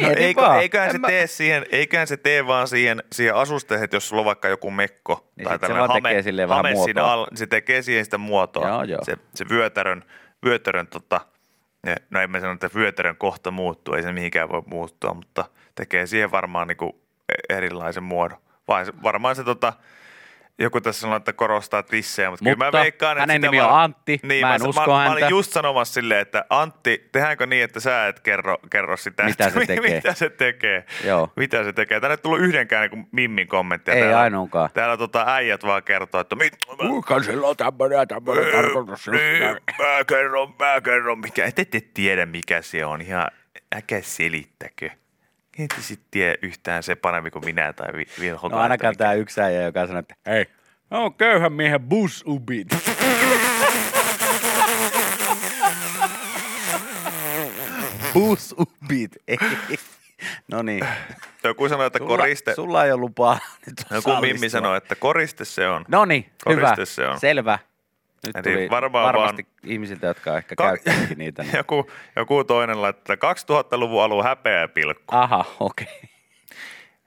[0.00, 0.60] No, Mietin eikö, vaan.
[0.60, 4.08] eiköhän, En se mä- tee siihen, eiköhän se tee vaan siihen, siihen asusteeseen, että jos
[4.08, 7.12] sulla on vaikka joku mekko Niin tai tällainen vaan tekee vähän hame siinä muotoa.
[7.12, 8.68] alla, niin se tekee siihen sitä muotoa.
[8.68, 9.04] Joo, joo.
[9.04, 10.04] Se, se vyötärön,
[10.44, 11.20] vyötärön tota,
[11.86, 15.44] ne- no en mä sano, että vyötärön kohta muuttuu, ei se mihinkään voi muuttua, mutta
[15.74, 18.38] tekee siihen varmaan niinku e- erilaisen muodon.
[18.68, 19.72] Vai varmaan se tota,
[20.62, 23.68] joku tässä sanoo, että korostaa tissejä, mutta, kyllä Mutta mä veikkaan, että hänen nimi on
[23.70, 25.12] var- Antti, Niin, mä en mä, usko mä, Mä häntä.
[25.12, 29.46] olin just sanomassa silleen, että Antti, tehdäänkö niin, että sä et kerro, kerro sitä, Mitä
[29.46, 29.94] että se tekee.
[29.94, 30.84] mitä se tekee.
[31.04, 31.32] Joo.
[31.36, 32.00] Mitä se tekee?
[32.00, 33.94] Tänne ei tullut yhdenkään niin Mimmin kommenttia.
[33.94, 34.70] Ei täällä, ainoakaan.
[34.74, 39.08] Täällä tota, äijät vaan kertoo, että mit, mä, Kuinka sillä on tämmöinen ja tämmöinen tarkoitus?
[39.08, 39.42] niin,
[39.78, 41.44] mä kerron, mä kerron, mikä.
[41.44, 43.00] Et ette tiedä, mikä se on.
[43.02, 43.26] Ihan
[43.76, 44.90] äkä selittäkö.
[45.58, 48.48] Et te sit tiedä yhtään se paremmin kuin minä tai vi- Vilho.
[48.48, 50.46] No ainakaan tämä yksi äijä, joka sanoo, että hei,
[50.90, 52.68] no on köyhän miehen busubit.
[58.14, 59.38] busubit, ei.
[60.48, 60.84] No niin.
[61.44, 62.54] Joku sanoi, että koriste.
[62.54, 65.84] Sulla ei ole lupaa nyt Joku Mimmi sanoi, että koriste se on.
[65.88, 66.60] No niin, hyvä.
[66.60, 67.20] Koriste se on.
[67.20, 67.58] Selvä.
[68.26, 71.42] Nyt Eli tuli varmaan varmasti ihmisiltä, jotka ehkä Ka- käyttävätkin niitä.
[71.42, 71.56] Niin.
[71.60, 75.16] Joku, joku toinen laittaa 2000-luvun alun häpeä pilkku.
[75.16, 75.86] Aha, okei.
[75.86, 76.08] Okay.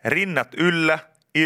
[0.06, 0.99] Rinnat yllä,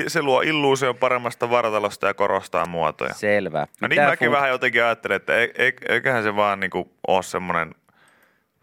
[0.08, 3.14] se luo illuusion paremmasta vartalosta ja korostaa muotoja.
[3.14, 3.68] Selvä.
[3.82, 7.24] No niin mäkin fun- vähän jotenkin ajattelen, että ei, ei, eiköhän se vaan niinku ole
[7.24, 7.76] semmoinen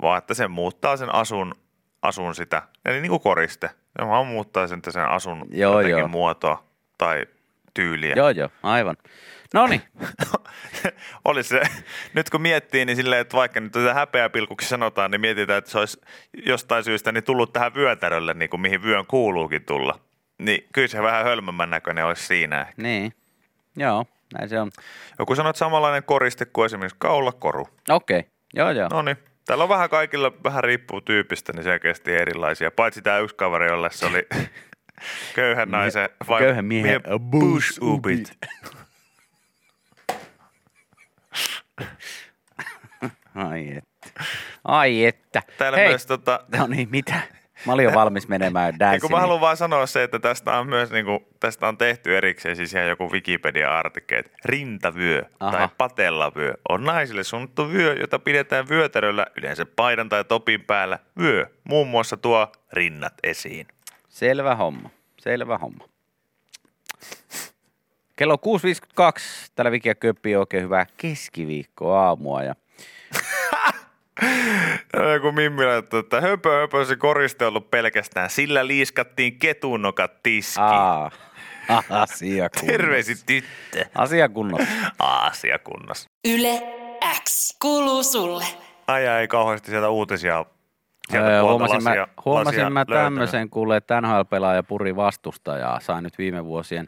[0.02, 1.54] vaan että se muuttaa sen asun,
[2.02, 3.70] asun sitä, eli niin kuin koriste.
[3.98, 6.08] Ja vaan muuttaa sen, sen asun Joo, jotenkin joo.
[6.08, 6.64] muotoa
[6.98, 7.26] tai
[7.76, 8.14] tyyliä.
[8.16, 8.96] Joo, joo, aivan.
[9.54, 9.82] No niin,
[11.24, 11.60] Oli se,
[12.14, 15.78] nyt kun miettii, niin silleen, että vaikka nyt tätä häpeäpilkuksi sanotaan, niin mietitään, että se
[15.78, 16.00] olisi
[16.46, 19.98] jostain syystä niin tullut tähän vyötärölle, niin kuin mihin vyön kuuluukin tulla.
[20.38, 22.60] Niin kyllä se vähän hölmömmän näköinen olisi siinä.
[22.60, 22.82] ehkä.
[22.82, 23.12] niin.
[23.76, 24.06] Joo,
[24.38, 24.70] näin se on.
[25.18, 27.68] Joku sanoo, että samanlainen koriste kuin esimerkiksi kaulakoru.
[27.88, 28.30] Okei, okay.
[28.54, 28.88] joo, joo.
[28.92, 29.16] No niin.
[29.46, 32.70] Täällä on vähän kaikilla, vähän riippuu tyypistä, niin selkeästi erilaisia.
[32.70, 34.26] Paitsi tämä yksi kaveri, jolle se oli
[35.34, 38.38] köyhän naisen vai Köyhän miehen bush ubit.
[43.34, 44.24] Ai että.
[44.64, 45.42] Ai että.
[45.58, 45.88] Täällä Hei.
[45.88, 47.14] myös tota, No niin, mitä?
[47.66, 49.00] Mä olin jo valmis menemään Niin danssiin.
[49.00, 52.16] kun mä haluan vaan sanoa se, että tästä on myös niin kuin, tästä on tehty
[52.16, 55.52] erikseen siis ihan joku Wikipedia-artikkeli, että rintavyö Aha.
[55.58, 60.98] tai patellavyö on naisille suunnattu vyö, jota pidetään vyötäröllä yleensä paidan tai topin päällä.
[61.18, 63.66] Vyö muun muassa tuo rinnat esiin.
[64.16, 65.84] Selvä homma, selvä homma.
[68.16, 72.54] Kello 6.52, täällä Viki ja Köppi oikein hyvää keskiviikkoaamua ja
[74.92, 78.30] Ja Joku Mimmi laittoi, että höpö höpö se koriste ollut pelkästään.
[78.30, 80.64] Sillä liiskattiin ketunokat tiskiin.
[80.66, 81.10] aa,
[81.90, 82.66] asia kunnossa.
[82.66, 83.84] Terveisin tyttö.
[83.94, 84.66] Asia kunnossa.
[84.98, 86.08] Aasia kunnossa.
[86.28, 86.62] Yle
[87.24, 88.44] X kuuluu sulle.
[88.86, 90.44] Ai ai, ei kauheasti sieltä uutisia.
[91.10, 96.02] Sieltä Öö, huomasin mä, lasia- huomasin lasia mä tämmöisen, kuulee, että NHL-pelaaja puri vastustajaa, sai
[96.02, 96.86] nyt viime vuosien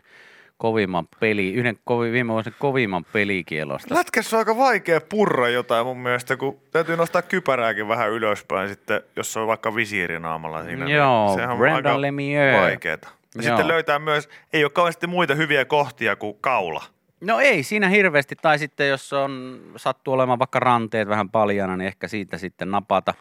[0.56, 3.94] kovimman peli, yhden kovi, viime vuosien kovimman pelikielosta.
[3.94, 9.02] Lätkässä on aika vaikea purra jotain mun mielestä, kun täytyy nostaa kypärääkin vähän ylöspäin sitten,
[9.16, 10.84] jos on vaikka visiirinaamalla siinä.
[10.84, 12.60] niin Joo, sehän on Brendan aika.
[12.60, 13.08] Vaikeeta.
[13.34, 13.42] Ja Joo.
[13.42, 16.84] sitten löytää myös, ei ole kauheasti muita hyviä kohtia kuin kaula.
[17.20, 21.86] No ei siinä hirveästi, tai sitten jos on sattuu olemaan vaikka ranteet vähän paljana, niin
[21.86, 23.14] ehkä siitä sitten napata.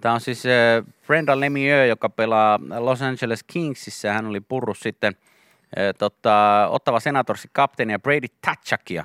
[0.00, 4.12] Tämä on siis äh, Brendan Lemieux, joka pelaa Los Angeles Kingsissä.
[4.12, 5.16] Hän oli purrus sitten
[5.78, 9.04] äh, tota, Ottava Senatorsin kapteeni ja Brady Tatchakia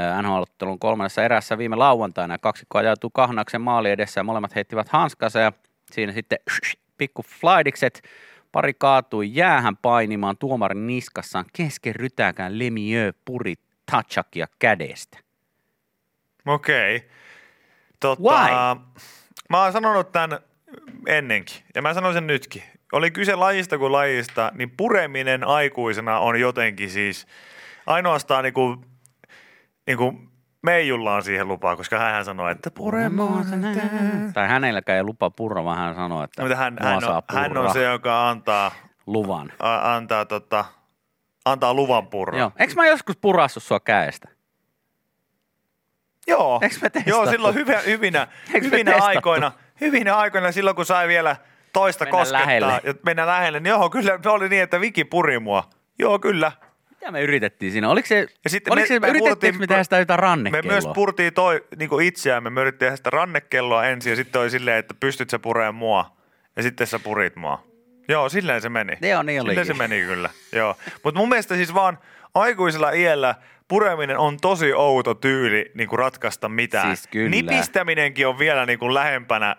[0.00, 2.38] äh, NHL-ottelun kolmannessa erässä viime lauantaina.
[2.38, 5.52] Kaksikko ajautui kahnaksen maali edessä ja molemmat heittivät hanskansa ja
[5.92, 6.38] siinä sitten
[6.98, 8.02] pikku flaidikset.
[8.52, 13.54] Pari kaatui jäähän painimaan tuomarin niskassaan kesken rytäkään Lemieux puri
[13.90, 15.18] Tatchakia kädestä.
[16.46, 16.96] Okei.
[16.96, 17.08] Okay.
[18.00, 18.50] Tota, Why?
[19.50, 20.38] Mä oon sanonut tämän
[21.06, 22.62] ennenkin, ja mä sanon sen nytkin.
[22.92, 27.26] Oli kyse lajista kuin lajista, niin pureminen aikuisena on jotenkin siis
[27.86, 28.84] ainoastaan niinku,
[29.86, 30.14] niinku
[30.64, 33.46] Meijulla on siihen lupaa, koska hän sanoi, että puremaan.
[34.34, 37.50] Tai hänelläkään ei lupa purra, vaan hän sanoo, että Mutta hän, hän, saa on, hän
[37.50, 38.70] purra on se, joka antaa,
[39.06, 39.52] luvan.
[39.58, 40.64] a, antaa, tota,
[41.44, 42.40] antaa luvan purraa.
[42.40, 42.52] Joo.
[42.58, 44.28] Eikö mä joskus purassut sua käestä?
[46.26, 46.60] Joo.
[46.60, 46.90] Me?
[47.06, 51.36] Joo, silloin hyvä, hyvinä, me hyvinä aikoina, hyvinä aikoina silloin, kun sai vielä
[51.72, 52.80] toista Mennä koskettaa lähelle.
[52.84, 55.64] ja mennä lähelle, niin joo, kyllä se oli niin, että Viki puri mua.
[55.98, 56.52] Joo, kyllä.
[56.90, 57.88] Mitä me yritettiin siinä?
[57.90, 60.22] Oliko se, Ja sitten oliko me- se, me yritettiinkö purtiin- me tehdä sitä jotain Me
[60.22, 60.72] rannekelloa?
[60.72, 64.76] myös purtiin toi niin itseämme, me yritettiin tehdä sitä rannekelloa ensin ja sitten oli silleen,
[64.78, 66.16] että pystyt sä pureen mua
[66.56, 67.62] ja sitten sä purit mua.
[68.08, 68.92] Joo, silleen se meni.
[69.02, 69.66] Joo, niin Silleen olikin.
[69.66, 70.76] se meni kyllä, joo.
[71.04, 71.98] Mutta mun mielestä siis vaan
[72.34, 73.34] aikuisella iällä
[73.68, 76.96] pureminen on tosi outo tyyli niin kuin ratkaista mitään.
[76.96, 77.30] Siis kyllä.
[77.30, 79.56] Nipistäminenkin on vielä niin kuin lähempänä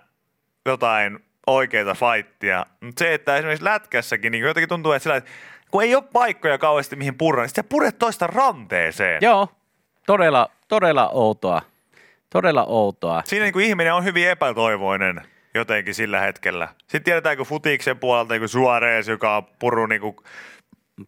[0.65, 2.65] jotain oikeita fightia.
[2.81, 5.31] Mutta se, että esimerkiksi lätkässäkin niin jotenkin tuntuu, että, sillä, että
[5.71, 9.19] kun ei ole paikkoja kauheasti mihin purra, niin sitten puret toista ranteeseen.
[9.21, 9.47] Joo,
[10.05, 11.61] todella, todella outoa.
[12.29, 13.21] Todella outoa.
[13.25, 15.21] Siinä niin kuin ihminen on hyvin epätoivoinen
[15.53, 16.67] jotenkin sillä hetkellä.
[16.77, 20.15] Sitten tiedetään, kun futiksen puolelta niin kuin Suarez, joka on puru niin kuin,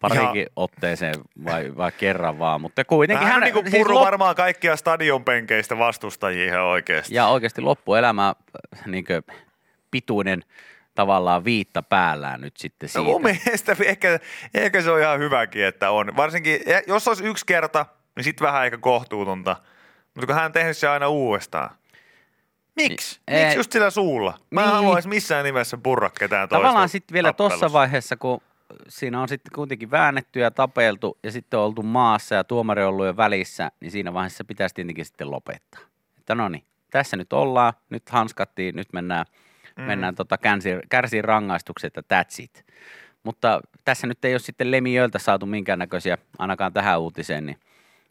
[0.02, 4.06] Parikin otteeseen vai, vai kerran vaan, mutta kuitenkin hän on niin kuin siis puru lop-
[4.06, 7.16] varmaan kaikkia stadionpenkeistä vastustajia ihan oikeasti.
[7.16, 8.36] Ja oikeasti loppuelämä
[8.86, 9.06] niin
[9.92, 10.44] pituinen
[10.96, 13.04] tavallaan viitta päällään nyt sitten No siitä.
[13.12, 14.20] mun mielestä ehkä,
[14.54, 16.16] ehkä se on ihan hyväkin, että on.
[16.16, 19.56] Varsinkin, ja jos olisi yksi kerta, niin sitten vähän ehkä kohtuutonta.
[20.16, 21.70] Mutta kun hän on tehnyt se aina uudestaan.
[22.76, 23.20] Miksi?
[23.30, 24.38] Niin, Miksi just sillä suulla?
[24.50, 24.76] Mä en Niin.
[24.76, 28.42] haluaisi missään nimessä purra ketään toista Tavallaan sitten vielä tuossa vaiheessa, kun
[28.88, 32.90] siinä on sitten kuitenkin väännetty ja tapeltu ja sitten on oltu maassa ja tuomari on
[32.90, 35.82] ollut jo välissä, niin siinä vaiheessa pitäisi tietenkin sitten lopettaa.
[36.18, 39.26] Että no niin, tässä nyt ollaan, nyt hanskattiin, nyt mennään,
[39.78, 39.84] mm.
[39.84, 42.66] mennään tota kärsii, kärsii rangaistukset ja that's it.
[43.24, 47.60] Mutta tässä nyt ei ole sitten Lemijöiltä saatu minkäännäköisiä, ainakaan tähän uutiseen, niin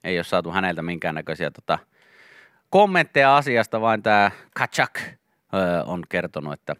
[0.04, 1.78] ei ole saatu häneltä minkäännäköisiä tota,
[2.70, 5.00] kommentteja asiasta, vain tämä Kachak
[5.54, 6.76] öö, on kertonut, että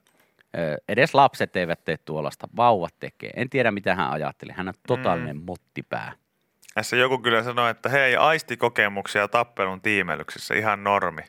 [0.88, 3.30] edes lapset eivät tee tuollaista, vauvat tekee.
[3.36, 4.52] En tiedä, mitä hän ajatteli.
[4.52, 5.42] Hän on totaalinen mm.
[5.46, 6.12] mottipää.
[6.74, 11.22] Tässä joku kyllä sanoi, että hei, aistikokemuksia tappelun tiimelyksessä, ihan normi.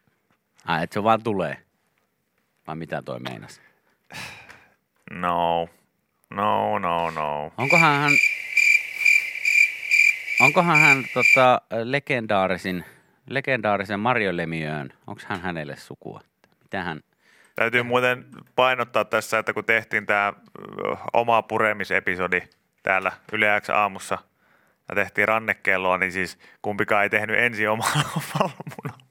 [0.66, 1.56] Ai, että se vaan tulee.
[2.66, 3.60] Vai mitä toi meinas?
[5.10, 5.68] No,
[6.30, 7.52] no, no, no.
[7.58, 8.12] Onkohan hän,
[10.40, 12.84] onkohan hän tota, legendaarisin,
[13.30, 16.20] legendaarisen Mario Lemieux, onko hän hänelle sukua?
[16.62, 17.00] Mitä hän,
[17.58, 18.24] Täytyy muuten
[18.56, 20.32] painottaa tässä, että kun tehtiin tämä
[21.12, 22.40] oma puremisepisodi
[22.82, 24.18] täällä Yle X aamussa
[24.88, 27.92] ja tehtiin rannekelloa, niin siis kumpikaan ei tehnyt ensin omalla,
[28.34, 29.04] omalla munalla.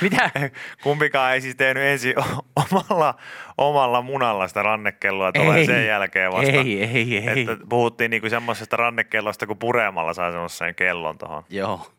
[0.00, 0.30] mitä?
[0.82, 2.14] Kumpikaan ei siis tehnyt ensin
[2.56, 3.14] omalla,
[3.58, 6.52] omalla munalla sitä rannekelloa, tulee Ei, sen jälkeen vasta.
[6.52, 7.40] ei, ei, ei.
[7.40, 11.44] Että puhuttiin niinku semmoisesta rannekellosta, kun puremalla saa semmoisen kellon tuohon.
[11.48, 11.90] Joo,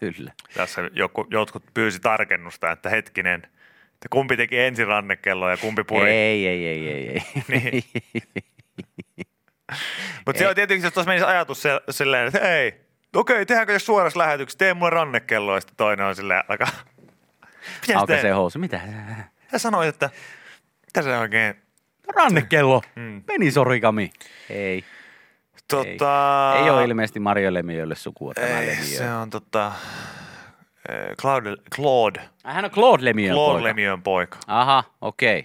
[0.00, 0.32] kyllä.
[0.54, 3.42] Tässä joku, jotkut pyysi tarkennusta, että hetkinen,
[4.02, 6.10] että kumpi teki ensin rannekelloa ja kumpi puri.
[6.10, 7.22] Ei, ei, ei, ei, ei.
[7.48, 7.84] Niin.
[10.26, 12.80] Mutta se on tietenkin, jos tuossa menisi ajatus se, silleen, että hei,
[13.16, 16.68] okei, tehdäänkö jos suorassa lähetyksessä, tee mulle rannekello, ja sitten toinen on silleen, alkaa,
[17.86, 18.80] mitä Auka se se housu, mitä?
[19.52, 20.10] Sä sanoit, että
[20.86, 21.54] mitä se oikein,
[22.16, 23.22] Rannekello, Mm.
[23.22, 24.12] penisorigami.
[24.50, 24.84] Ei,
[25.68, 26.54] tota...
[26.62, 29.72] ei ole ilmeisesti Mario Lemieuxlle sukua tämä Ei, se on tota,
[30.88, 33.64] eh, Claude, Claude, Hän on Claude Lemieux Claude poika.
[33.68, 34.38] Lemieux poika.
[34.46, 35.44] Aha, okei.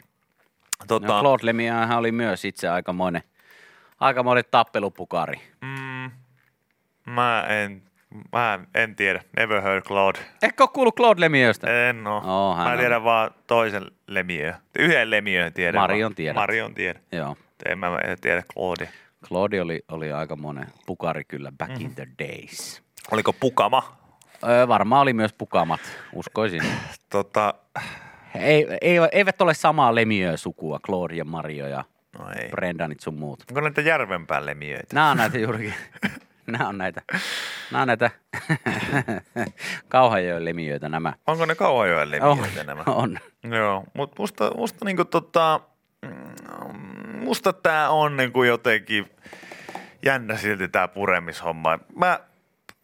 [0.88, 3.22] Tota, No Claude Lemieux hän oli myös itse aikamoinen,
[4.00, 5.42] aikamoinen tappelupukari.
[5.62, 6.12] mm,
[7.06, 7.82] mä en,
[8.32, 10.20] mä en tiedä, never heard Claude.
[10.42, 11.90] Eikö ole kuullut Claude Lemieuxstä?
[11.90, 12.56] En oo.
[12.56, 12.80] Hän mä on.
[12.80, 14.56] tiedän vaan toisen Lemieux.
[14.80, 15.82] Yhden Lemieux tiedän.
[15.82, 16.16] Marion vaan.
[16.16, 16.36] tiedät.
[16.36, 17.02] Marion tiedän.
[17.12, 17.36] Joo.
[17.66, 18.90] En mä en tiedä Claude.
[19.28, 21.82] Claude oli, oli aikamoinen pukari kyllä back Mhm.
[21.82, 22.84] in the days.
[23.12, 23.98] Oliko Pukama?
[24.44, 25.80] Öö, varmaan oli myös pukamat,
[26.14, 26.62] uskoisin.
[27.10, 27.54] Tota,
[28.36, 31.84] Ei, ei, eivät ole samaa Lemieux-sukua, Claude ja Mario ja
[32.20, 32.50] no ei.
[32.50, 33.44] Brendanit sun muut.
[33.52, 34.88] Onko näitä Järvenpään Lemieitä?
[34.94, 35.74] Nämä on näitä juurikin.
[36.48, 37.02] Nämä on näitä,
[37.72, 38.12] nämä on näitä
[39.90, 41.14] Kauhajoen lemiöitä nämä.
[41.28, 42.84] Onko ne Kauhajoen On, Lemieitä nämä?
[42.86, 43.20] on.
[43.44, 45.60] Joo, mutta musta, musta niinku tota,
[46.02, 49.10] mm, musta tää on niinku jotenkin
[50.06, 51.80] jännä silti tää puremishomma.
[51.96, 52.20] Mä,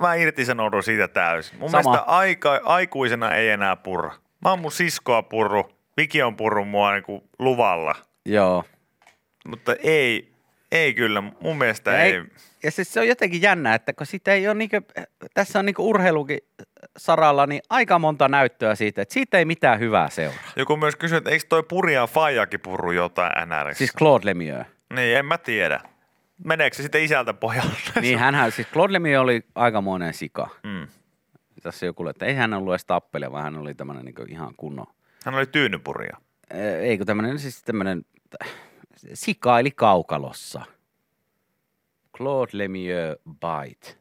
[0.07, 1.59] mä irtisanoudun siitä täysin.
[1.59, 1.83] Mun Sama.
[1.91, 4.11] mielestä aika, aikuisena ei enää purra.
[4.41, 8.63] Mä oon mun siskoa purru, Viki on purru mua niinku luvalla, Joo.
[9.47, 10.31] mutta ei,
[10.71, 12.13] ei kyllä, mun mielestä Ja, ei.
[12.13, 12.23] ei,
[12.63, 14.77] ja siis se on jotenkin jännä, että kun sitä ei ole niinku,
[15.33, 16.39] tässä on niinku urheilukin
[16.97, 20.39] saralla niin aika monta näyttöä siitä, että siitä ei mitään hyvää seuraa.
[20.55, 23.77] Joku myös kysyi, että eikö toi Purja Fajakin purru jotain NRS?
[23.77, 24.65] Siis Claude Lemieux.
[24.95, 25.79] Niin, en mä tiedä.
[26.45, 27.75] Meneekö se sitten isältä pojalle?
[28.01, 30.49] Niin hänhän, siis Claude Lemieux oli aikamoinen sika.
[30.63, 30.87] Mm.
[31.63, 34.85] Tässä joku, että ei hän ollut edes tappelija, vaan hän oli tämmöinen niin ihan kunnon,
[35.25, 36.17] Hän oli tyynypurja.
[36.81, 38.05] ei kun tämmöinen siis tämmöinen
[39.13, 40.61] sikaili kaukalossa.
[42.17, 43.97] Claude Lemieux bite.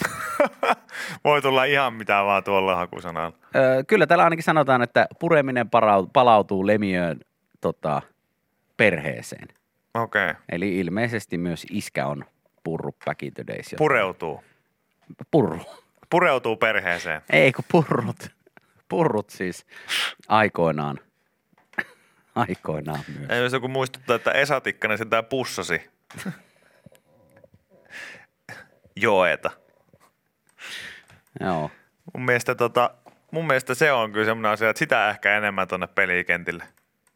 [1.24, 3.36] Voi tulla ihan mitä vaan tuolla hakusanalla.
[3.56, 5.70] Öö, kyllä täällä ainakin sanotaan, että pureminen
[6.12, 7.18] palautuu Lemieux
[7.60, 8.02] tota,
[8.76, 9.48] perheeseen.
[9.94, 10.30] Okei.
[10.30, 10.42] Okay.
[10.48, 12.24] Eli ilmeisesti myös iskä on
[12.64, 13.74] purru back in the days.
[13.78, 14.44] Pureutuu.
[15.30, 15.60] Purru.
[16.10, 17.22] Pureutuu perheeseen.
[17.32, 18.30] Ei kun purrut.
[18.88, 19.66] Purrut siis
[20.28, 20.98] aikoinaan.
[22.34, 23.28] Aikoinaan myös.
[23.28, 25.90] Ja jos joku muistuttaa, että Esa Tikkanen sen tää pussasi.
[28.96, 29.50] Joeta.
[31.40, 31.70] Joo.
[32.14, 32.94] Mun mielestä, tota,
[33.30, 36.64] mun mielestä se on kyllä semmoinen asia, että sitä ehkä enemmän tonne pelikentille.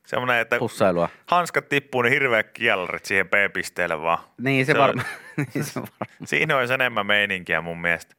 [0.07, 1.09] Semmoinen, että Pussailua.
[1.27, 4.19] hanskat tippuu, niin hirveät kielarit siihen B-pisteelle vaan.
[4.39, 5.07] Niin se, Se varmaan.
[5.55, 6.07] niin se varma.
[6.25, 8.15] Siinä olisi enemmän meininkiä mun mielestä.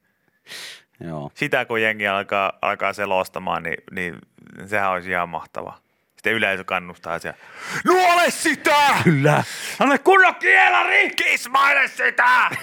[1.00, 1.32] Joo.
[1.34, 4.16] Sitä kun jengi alkaa, alkaa selostamaan, niin, niin
[4.66, 5.78] sehän olisi ihan mahtavaa.
[6.16, 7.38] Sitten yleisö kannustaa siellä.
[7.86, 8.78] Nuole sitä!
[9.04, 9.44] Kyllä.
[9.80, 11.10] Anna kunnon kielari!
[11.10, 12.50] Kismaile sitä!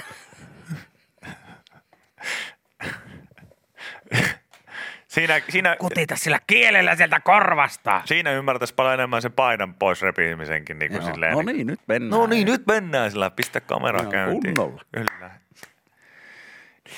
[5.12, 8.02] siinä, siinä, Kutita sillä kielellä sieltä korvasta.
[8.04, 10.78] siinä ymmärtäisi paljon enemmän sen painan pois repimisenkin.
[10.78, 12.20] Niin kuin silleen, No niin, nyt mennään.
[12.20, 13.30] No niin, nyt mennään sillä.
[13.30, 14.54] Pistä kamera käyntiin.
[14.54, 14.82] kunnolla.
[14.94, 15.30] Kyllä.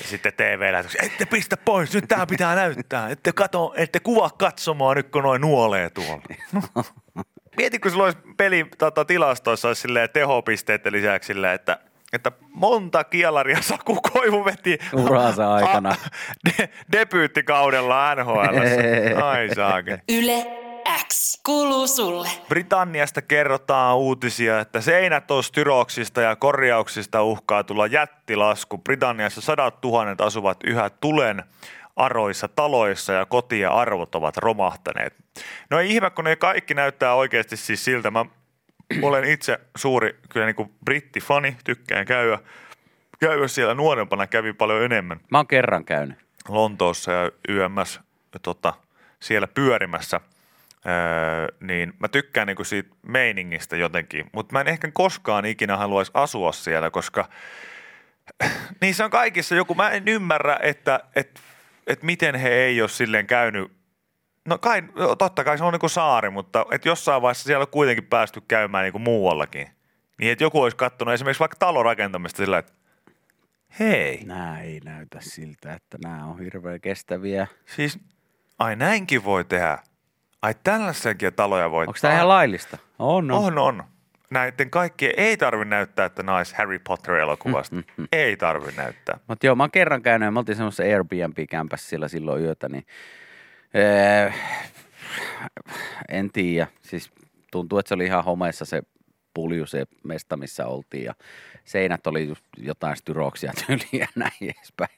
[0.01, 0.97] Ja sitten TV-lähetys.
[1.03, 3.09] Ette pistä pois, nyt tää pitää näyttää.
[3.09, 6.23] Ette, kato, ette kuvaa katsomaan nyt, kun noin nuolee tuolla.
[7.57, 11.79] Mieti, kun sulla olisi peli tota, tilastoissa olisi silleen tehopisteiden lisäksi silleen, että
[12.15, 15.91] että monta kielaria Saku Koivu veti Uransa aikana.
[15.91, 15.97] a-
[16.45, 18.59] de, debyyttikaudella NHL.
[19.25, 19.99] Ai saakin.
[20.09, 20.47] Yle
[21.09, 22.29] X kuuluu sulle.
[22.49, 28.79] Britanniasta kerrotaan uutisia, että seinätostyroksista ja korjauksista uhkaa tulla jättilasku.
[28.79, 31.43] Britanniassa sadat tuhannet asuvat yhä tulen
[31.97, 35.15] aroissa taloissa ja koti ja arvot ovat romahtaneet.
[35.71, 38.11] No ei ihme, kun ne kaikki näyttää oikeasti siis siltä.
[38.11, 38.25] Mä
[39.03, 42.39] olen itse suuri kyllä niin kuin brittifani, tykkään käydä,
[43.21, 45.21] käydä siellä nuorempana, kävi paljon enemmän.
[45.31, 46.19] Mä oon kerran käynyt.
[46.49, 48.01] Lontoossa ja YMS
[48.43, 48.75] tota,
[49.21, 50.21] siellä pyörimässä.
[50.87, 56.11] öö, niin mä tykkään niinku siitä meiningistä jotenkin, mutta mä en ehkä koskaan ikinä haluaisi
[56.15, 57.29] asua siellä, koska
[58.81, 61.41] niissä on kaikissa joku, mä en ymmärrä, että, että,
[61.87, 63.73] että miten he ei ole silleen käynyt
[64.49, 67.69] No kai, no totta kai se on niinku saari, mutta että jossain vaiheessa siellä on
[67.69, 69.69] kuitenkin päästy käymään niinku muuallakin.
[70.19, 72.73] Niin, että joku olisi katsonut esimerkiksi vaikka talon rakentamista sillä, että
[73.81, 77.47] hei, Nämä ei näytä siltä, että nämä on hirveän kestäviä.
[77.67, 77.99] siis
[78.59, 79.79] ai näinkin voi tehdä.
[80.43, 82.79] Ai tällaisenkin taloja voi Onko tämä ihan laillista?
[82.99, 83.45] On, on.
[83.45, 83.85] On, on.
[84.31, 87.77] Näiden kaikkien ei tarvi näyttää, että nais Harry Potter-elokuvasta.
[88.13, 89.19] ei tarvi näyttää.
[89.29, 92.87] Mutta joo, mä oon kerran käynyt, ja me oltiin semmoisessa Airbnb-kämpässä sillä silloin yötä, niin
[93.75, 94.33] ee,
[96.09, 96.67] en tiedä.
[96.83, 97.11] Siis
[97.51, 98.83] tuntuu, että se oli ihan homeessa se
[99.35, 101.15] pulju, se mesta, missä oltiin, ja
[101.65, 104.91] seinät oli jotain styroksia tyyliä ja näin edespäin.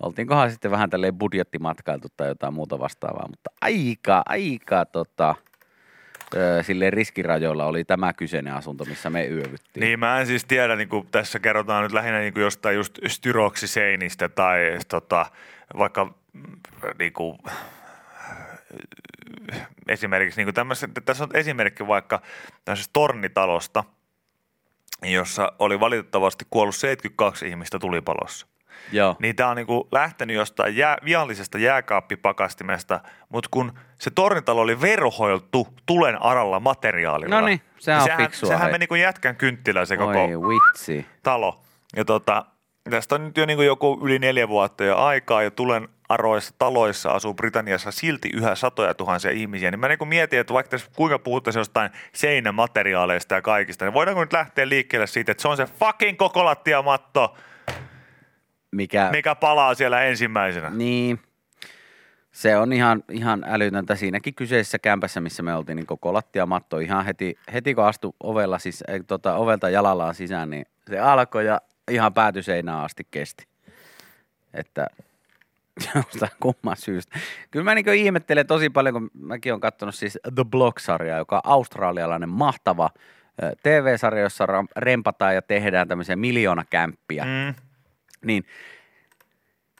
[0.00, 5.34] Oltiinkohan sitten vähän tälleen budjettimatkailtu tai jotain muuta vastaavaa, mutta aika, aika tota,
[6.62, 9.80] silleen riskirajoilla oli tämä kyseinen asunto, missä me yövyttiin.
[9.80, 12.98] Niin mä en siis tiedä, niin kuin tässä kerrotaan nyt lähinnä niin kuin jostain just
[13.06, 15.26] styroksiseinistä tai tota,
[15.78, 16.56] vaikka mm,
[16.98, 17.38] niin kuin,
[19.88, 22.22] esimerkiksi niin kuin tämmöisen, tässä on esimerkki vaikka
[22.64, 23.84] tämmöisestä tornitalosta,
[25.02, 28.46] jossa oli valitettavasti kuollut 72 ihmistä tulipalossa.
[28.92, 29.16] Joo.
[29.18, 35.68] Niin tämä on niinku lähtenyt jostain jää, viallisesta jääkaappipakastimesta, mutta kun se tornitalo oli verhoiltu
[35.86, 37.40] tulen aralla materiaalilla.
[37.40, 38.72] No niin, sehän on sehän, fiksua, Sehän hei.
[38.72, 41.06] meni kuin jätkän kynttilä se koko Oi vitsi.
[41.22, 41.60] talo.
[41.96, 42.44] Ja tota,
[42.90, 47.10] tästä on nyt jo niinku joku yli neljä vuotta jo aikaa ja tulen aroissa taloissa
[47.10, 51.18] asuu Britanniassa silti yhä satoja tuhansia ihmisiä, niin mä niinku mietin, että vaikka tässä kuinka
[51.18, 55.66] puhuttaisiin jostain seinämateriaaleista ja kaikista, niin voidaanko nyt lähteä liikkeelle siitä, että se on se
[55.66, 57.36] fucking kokolattiamatto,
[58.70, 60.70] Mikä, mikä palaa siellä ensimmäisenä.
[60.70, 61.20] Niin.
[62.32, 63.96] Se on ihan, ihan älytöntä.
[63.96, 68.58] Siinäkin kyseisessä kämpässä, missä me oltiin, niin koko lattiamatto ihan heti, heti kun astui ovella,
[68.58, 73.46] siis, ei, tota, ovelta jalallaan sisään, niin se alkoi ja ihan päätyi seinään asti kesti.
[74.54, 74.86] Että
[75.94, 77.18] jostain kumman syystä.
[77.50, 81.42] Kyllä mä niin ihmettelen tosi paljon, kun mäkin olen katsonut siis The Block-sarjaa, joka on
[81.44, 82.90] australialainen mahtava
[83.62, 87.54] TV-sarja, jossa rempataan ja tehdään tämmöisiä miljoonakämppiä Mm.
[88.24, 88.44] niin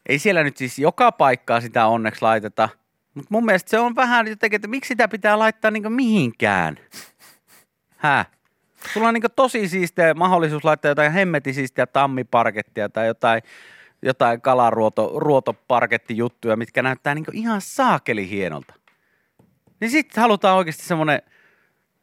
[0.08, 2.68] ei siellä nyt siis joka paikkaa sitä onneksi laiteta,
[3.14, 6.76] mutta mun mielestä se on vähän jotenkin, että miksi sitä pitää laittaa niin mihinkään.
[7.96, 8.30] Häh?
[8.92, 13.42] Sulla on niin tosi siistiä mahdollisuus laittaa jotain hemmetin siistiä tammiparkettia tai jotain,
[14.02, 18.74] jotain kalaruoto, ruotoparkettijuttuja, mitkä näyttää niin ihan saakeli hienolta.
[19.80, 21.22] Niin sitten halutaan oikeasti semmoinen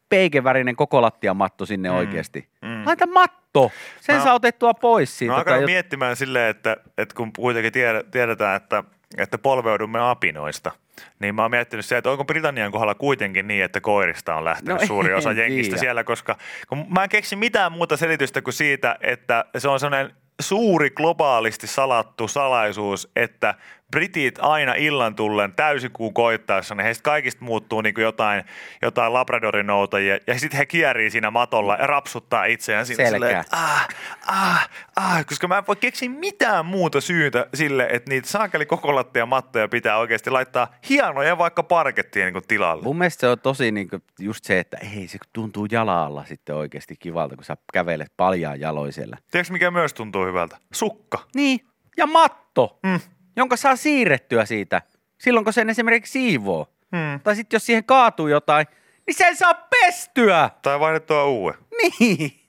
[0.08, 1.96] peikevärinen koko lattiamatto sinne mm.
[1.96, 2.48] oikeasti.
[2.62, 2.86] mm.
[2.86, 3.70] Laita matto.
[4.00, 5.34] Sen Mä- saa otettua pois siitä.
[5.34, 7.72] Mä tai miettimään silleen, että, että kun kuitenkin
[8.10, 8.84] tiedetään, että,
[9.18, 10.70] että polveudumme apinoista,
[11.18, 14.80] niin mä oon miettinyt se, että onko Britannian kohdalla kuitenkin niin, että koirista on lähtenyt
[14.80, 15.80] No suuri osa en jengistä tiedä.
[15.80, 16.36] siellä, koska
[16.68, 21.66] kun mä en keksi mitään muuta selitystä kuin siitä, että se on sellainen suuri globaalisti
[21.66, 23.54] salattu salaisuus, että
[23.90, 28.44] britit aina illan tullen täysikuun koittaessa, niin heistä kaikista muuttuu niin kuin jotain,
[28.82, 33.12] jotain labradorinoutajia, ja sitten he kierii siinä matolla ja rapsuttaa itseään siinä Selkää.
[33.16, 33.88] silleen, että ah,
[34.26, 39.26] ah, ah, koska mä en voi keksiä mitään muuta syytä sille, että niitä saakeli kokolattia
[39.26, 42.82] mattoja pitää oikeasti laittaa hienoja vaikka parkettiin niin kuin tilalle.
[42.84, 46.96] Mun mielestä se on tosi niinku just se, että ei se tuntuu jalalla sitten oikeasti
[46.98, 49.16] kivalta, kun sä kävelet paljaan jaloin siellä.
[49.30, 50.56] Tiedätkö mikä myös tuntuu hyvältä?
[50.72, 51.18] Sukka.
[51.34, 51.60] Niin,
[51.96, 53.00] ja matto, Mm.
[53.36, 54.82] Jonka saa siirrettyä siitä
[55.18, 56.66] silloin, kun sen esimerkiksi siivoo.
[56.96, 57.20] Hmm.
[57.20, 58.66] Tai sitten jos siihen kaatuu jotain,
[59.06, 60.50] niin sen saa pestyä.
[60.62, 61.54] Tai vaihdettua uue.
[61.82, 62.40] Niin.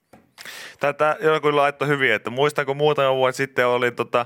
[0.80, 4.26] Tätä joku laittoi hyvin, että muistan kun muutama vuosi sitten oli tota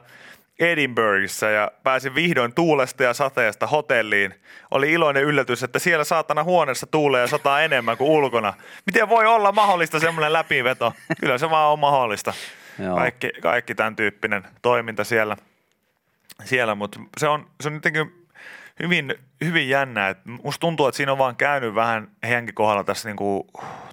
[0.59, 4.35] Edinburghissa ja pääsin vihdoin tuulesta ja sateesta hotelliin.
[4.71, 8.53] Oli iloinen yllätys, että siellä saatana huoneessa tuulee ja sataa enemmän kuin ulkona.
[8.85, 10.93] Miten voi olla mahdollista semmoinen läpiveto?
[11.19, 12.33] Kyllä se vaan on mahdollista.
[12.79, 12.95] Joo.
[12.95, 15.37] Kaikki, kaikki tämän tyyppinen toiminta siellä,
[16.43, 18.27] siellä mutta se on, se on jotenkin
[18.79, 20.09] hyvin, hyvin jännä.
[20.09, 23.47] että Musta tuntuu, että siinä on vaan käynyt vähän heidänkin kohdalla tässä niinku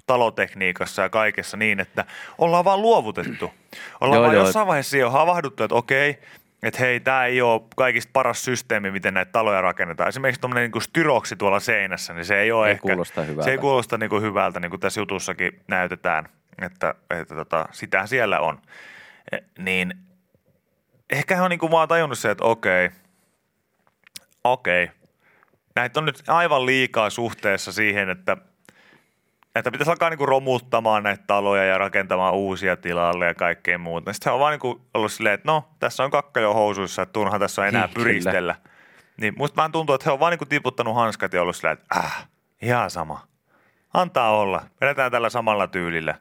[0.07, 2.05] talotekniikassa ja kaikessa niin, että
[2.37, 3.53] ollaan vaan luovutettu.
[4.01, 4.45] Ollaan Joo, vaan joo.
[4.45, 6.19] jossain vaiheessa jo havahduttu, että okei,
[6.63, 10.09] että hei, tämä ei ole kaikista paras systeemi, miten näitä taloja rakennetaan.
[10.09, 12.81] Esimerkiksi tuommoinen niinku styroksi tuolla seinässä, niin se ei ole Ei ehkä...
[12.81, 13.43] kuulosta hyvältä.
[13.43, 16.25] Se ei kuulosta niinku hyvältä, niin kuin tässä jutussakin näytetään,
[16.61, 18.61] että, että tota, sitä siellä on.
[19.31, 19.93] E, niin
[21.09, 22.89] ehkä hän on niinku vaan tajunnut se, että okei,
[24.43, 24.89] okei,
[25.75, 28.37] näitä on nyt aivan liikaa suhteessa siihen, että
[29.55, 34.13] että pitäisi alkaa niinku romuttamaan näitä taloja ja rakentamaan uusia tilalle ja kaikkea muuta.
[34.13, 37.13] Sitten se on vaan niinku ollut silleen, että no, tässä on kakka jo housuissa, että
[37.13, 38.03] turha tässä on enää Niin, kyllä.
[38.05, 38.55] pyristellä.
[39.17, 41.99] Niin musta vähän tuntuu, että he on vaan niinku tiputtanut hanskat ja ollut silleen, että
[41.99, 42.27] äh,
[42.61, 43.27] Ihan sama.
[43.93, 44.61] Antaa olla.
[44.81, 46.15] Vedetään tällä samalla tyylillä.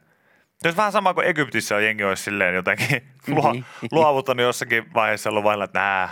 [0.64, 3.64] Jos vähän sama kuin Egyptissä on jengi olisi silleen jotenkin luo, Niin.
[3.92, 6.08] luovuttanut jossakin vaiheessa ollut vailla, että nää.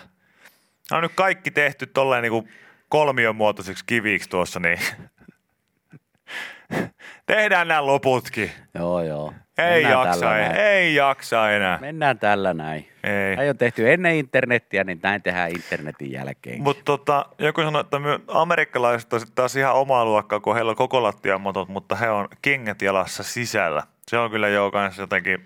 [0.90, 2.48] Nämä on nyt kaikki tehty tolleen niin
[2.88, 4.78] kolmion muotoiseksi kiviksi tuossa, niin
[7.26, 8.51] tehdään nämä loputkin.
[8.74, 9.34] Joo, joo.
[9.59, 11.78] Ei Mennään jaksa, ei, ei jaksa enää.
[11.80, 12.88] Mennään tällä näin.
[13.05, 13.36] Ei.
[13.36, 16.62] Näin on tehty ennen internettiä, niin näin tehdään internetin jälkeen.
[16.62, 17.96] Mutta tota, joku sanoi, että
[18.28, 21.12] amerikkalaiset on taas ihan omaa luokkaa, kun heillä on koko
[21.68, 23.82] mutta he on kengät jalassa sisällä.
[24.11, 25.44] Se on kyllä jo kanssa jotenkin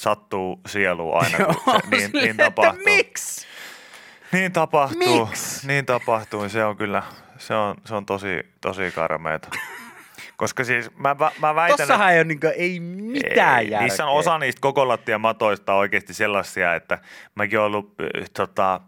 [0.00, 2.84] sattuu sieluun aina, kun se niin, niin tapahtuu.
[2.84, 3.46] Miksi?
[4.32, 5.26] Niin tapahtuu.
[5.26, 5.66] Miksi?
[5.66, 6.48] Niin tapahtuu.
[6.48, 7.02] Se on kyllä,
[7.38, 9.48] se on, se on tosi, tosi karmeeta.
[10.36, 13.80] Koska siis mä, mä, mä väitän, Tossahan ei ole niinku, ei mitään ei, järkeä.
[13.80, 14.86] Niissä on osa niistä koko
[15.18, 16.98] matoista oikeasti sellaisia, että
[17.34, 18.80] mäkin olen ollut äh, tota,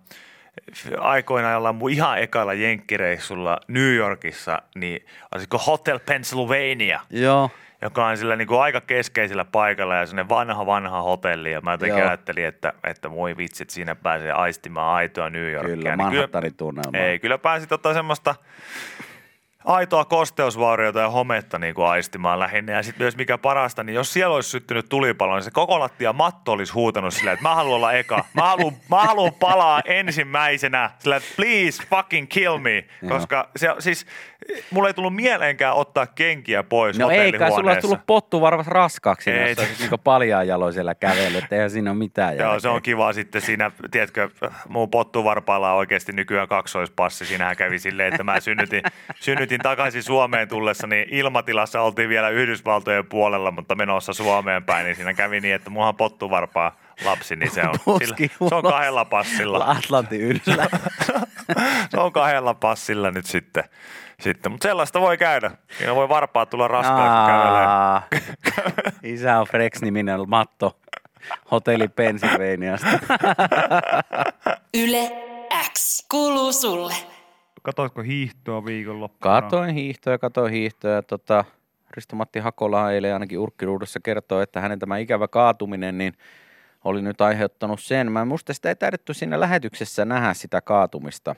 [0.98, 7.50] aikoinaan jollain mun ihan ekalla jenkkireissulla New Yorkissa, niin olisiko Hotel Pennsylvania, Joo.
[7.84, 11.52] Joka on sillä niin kuin aika keskeisellä paikalla ja sellainen vanha vanha hotelli.
[11.52, 12.08] Ja mä jotenkin Joo.
[12.08, 15.76] ajattelin, että, että voi vitsit, siinä pääsee aistimaan aitoa New Yorkia.
[15.76, 16.52] Kyllä, Niin Manhattanin.
[16.94, 18.34] Ei, kyllä pääsit ottaa semmoista
[19.64, 22.72] aitoa kosteusvaurioita ja hometta niin kuin aistimaan lähinnä.
[22.72, 26.12] Ja sitten myös mikä parasta, niin jos siellä olisi syttynyt tulipalo, niin se koko lattia
[26.12, 28.24] matto olisi huutanut silleen, että mä haluan olla eka.
[28.34, 30.90] Mä haluan, mä haluan palaa ensimmäisenä.
[30.98, 32.84] Sillä että please fucking kill me.
[33.08, 34.06] Koska se, siis
[34.70, 38.70] mulla ei tullut mieleenkään ottaa kenkiä pois No ei kai, sulla olisi tullut pottu varmasti
[38.70, 39.50] raskaaksi, Ei.
[39.50, 43.12] jos olisit niinku paljaan jaloin siellä kävellyt, eihän siinä ole mitään Joo, se on kiva
[43.12, 44.30] sitten siinä, tiedätkö,
[44.68, 47.26] mun pottuvarpaalla on oikeasti nykyään kaksoispassi.
[47.26, 48.82] Siinähän kävi silleen, että mä synnytin,
[49.20, 54.96] synnytin takaisin Suomeen tullessa, niin ilmatilassa oltiin vielä Yhdysvaltojen puolella, mutta menossa Suomeen päin, niin
[54.96, 58.16] siinä kävi niin, että mulla on pottuvarpaa lapsi, niin se on, sillä,
[58.48, 59.64] se on kahdella passilla.
[59.70, 60.66] Atlantin yllä.
[61.90, 63.64] Se on kahdella passilla nyt sitten.
[64.24, 64.52] Sitten.
[64.52, 65.50] Mutta sellaista voi käydä.
[65.78, 67.66] Siinä voi varpaa tulla raskaaksi kävelee.
[67.66, 68.02] Aa,
[69.02, 70.78] Isä on Frex-niminen Matto.
[71.50, 72.86] Hotelli Pennsylvaniasta.
[74.74, 75.12] Yle
[75.72, 76.94] X kuuluu sulle.
[77.62, 79.40] Katoitko hiihtoa viikonloppuna?
[79.40, 81.02] Katoin hiihtoja, katoin hiihtoja.
[81.02, 81.44] Tota,
[81.90, 86.14] Risto-Matti Hakola eilen ainakin Urkkiruudussa kertoi, että hänen tämä ikävä kaatuminen niin
[86.84, 88.12] oli nyt aiheuttanut sen.
[88.12, 91.34] Mä en muista sitä ei taidettu siinä lähetyksessä nähdä sitä kaatumista,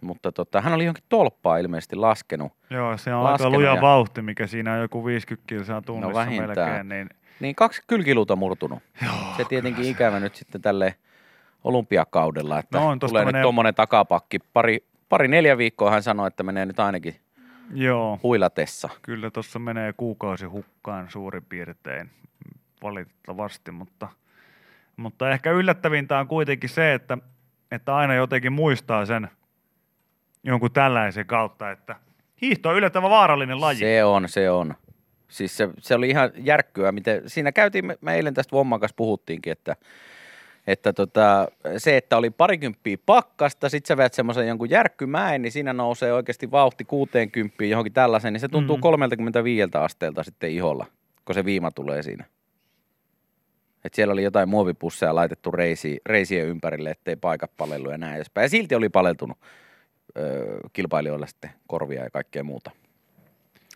[0.00, 2.52] mutta tota, hän oli johonkin tolppaan ilmeisesti laskenut.
[2.70, 6.08] Joo, se on Laskenut aika luja ja- vauhti, mikä siinä on joku 50 kilsaa tunnissa
[6.08, 6.56] No vähintään.
[6.56, 6.88] melkein.
[6.88, 7.08] Niin,
[7.40, 8.82] Niin kaksi kylkiluuta murtunut.
[9.04, 10.94] joo, se tietenkin ikävä nyt sitten tälle
[11.64, 14.38] olympiakaudella, että No on, tulee menee- nyt tuommoinen takapakki.
[14.52, 17.16] Pari, pari neljä viikkoa hän sanoi, että menee nyt ainakin
[17.74, 18.88] joo, huilatessa.
[19.02, 22.10] kyllä tuossa menee kuukausi hukkaan suurin piirtein
[22.82, 24.08] valitettavasti, mutta,
[24.96, 27.18] mutta ehkä yllättävintä on kuitenkin se, että,
[27.70, 29.28] että aina jotenkin muistaa sen
[30.44, 31.96] jonkun tällaisen kautta, että
[32.42, 33.78] hiihto on yllättävän vaarallinen laji.
[33.78, 34.74] Se on, se on.
[35.28, 38.96] Siis se, se oli ihan järkkyä, miten siinä käytiin, me, me eilen tästä Vomman kanssa
[38.96, 39.76] puhuttiinkin, että,
[40.66, 45.72] että tota, se, että oli parikymppiä pakkasta, sit sä veät semmoisen jonkun järkkymäen, niin siinä
[45.72, 48.80] nousee oikeasti vauhti 60 johonkin tällaisen, niin se tuntuu mm.
[48.80, 50.86] 35 asteelta sitten iholla,
[51.24, 52.24] kun se viima tulee siinä.
[53.84, 58.44] Et siellä oli jotain muovipusseja laitettu reisi, reisien ympärille, ettei paikat palellu ja näin edespäin.
[58.44, 59.38] Ja silti oli paleltunut
[60.72, 62.70] kilpailijoilla sitten korvia ja kaikkea muuta.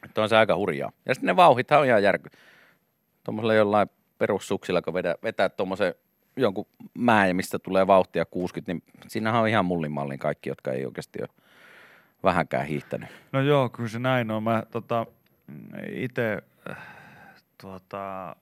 [0.04, 0.92] Että on se aika hurjaa.
[1.06, 2.30] Ja sitten ne vauhithan on ihan järky.
[3.24, 5.94] Tuommoisella jollain perussuksilla, kun vedä, vetää tuommoisen
[6.36, 11.18] jonkun mäen, mistä tulee vauhtia 60, niin siinähän on ihan mullimallin kaikki, jotka ei oikeasti
[11.20, 11.28] ole
[12.22, 13.08] vähänkään hiihtänyt.
[13.32, 14.42] No joo, kyllä se näin on.
[14.42, 15.06] Mä tota,
[15.90, 16.42] itse
[17.60, 18.36] tuota,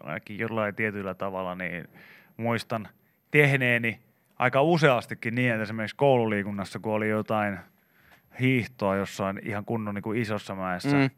[0.00, 1.88] ainakin jollain tietyllä tavalla niin
[2.36, 2.88] muistan
[3.30, 4.00] tehneeni
[4.38, 7.58] aika useastikin niin, että esimerkiksi koululiikunnassa, kun oli jotain
[8.40, 11.10] hiihtoa jossain ihan kunnon niin kuin isossa mäessä, Mm.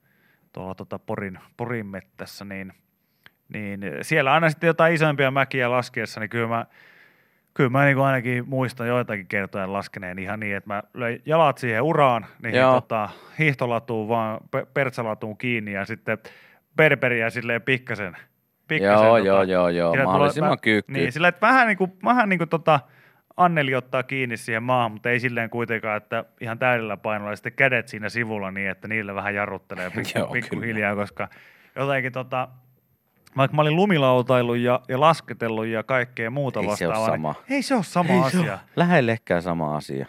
[0.53, 2.73] tuolla tota Porin, Porin mettässä, niin,
[3.49, 6.67] niin siellä aina sitten jotain isompia mäkiä laskiessa, niin kyllä mä,
[7.55, 11.59] kyllä mä niin kuin ainakin muistan joitakin kertoja laskeneen ihan niin, että mä löin jalat
[11.59, 13.09] siihen uraan, niin tota,
[13.39, 16.19] hiihtolatuun vaan pe- pertsalatuun kiinni ja sitten
[16.77, 18.17] berberiä silleen pikkasen.
[18.69, 20.93] pikkasen Joo, tota, joo, joo, joo, mahdollisimman kyykky.
[20.93, 22.81] Niin, sillä että vähän niin kuin, vähän niin kuin tota,
[23.37, 27.53] Anneli ottaa kiinni siihen maahan, mutta ei silleen kuitenkaan, että ihan täydellä painolla ja sitten
[27.53, 31.28] kädet siinä sivulla niin, että niillä vähän jarruttelee pikku, pikkuhiljaa, koska
[31.76, 32.49] jotenkin tota,
[33.37, 37.34] vaikka mä olin lumilautailut ja, ja lasketellut ja kaikkea muuta Ei se ole vastaavaa, sama.
[37.49, 38.53] Niin, ei se ole sama Ei se asia.
[38.53, 40.07] ole Lähellekään sama asia.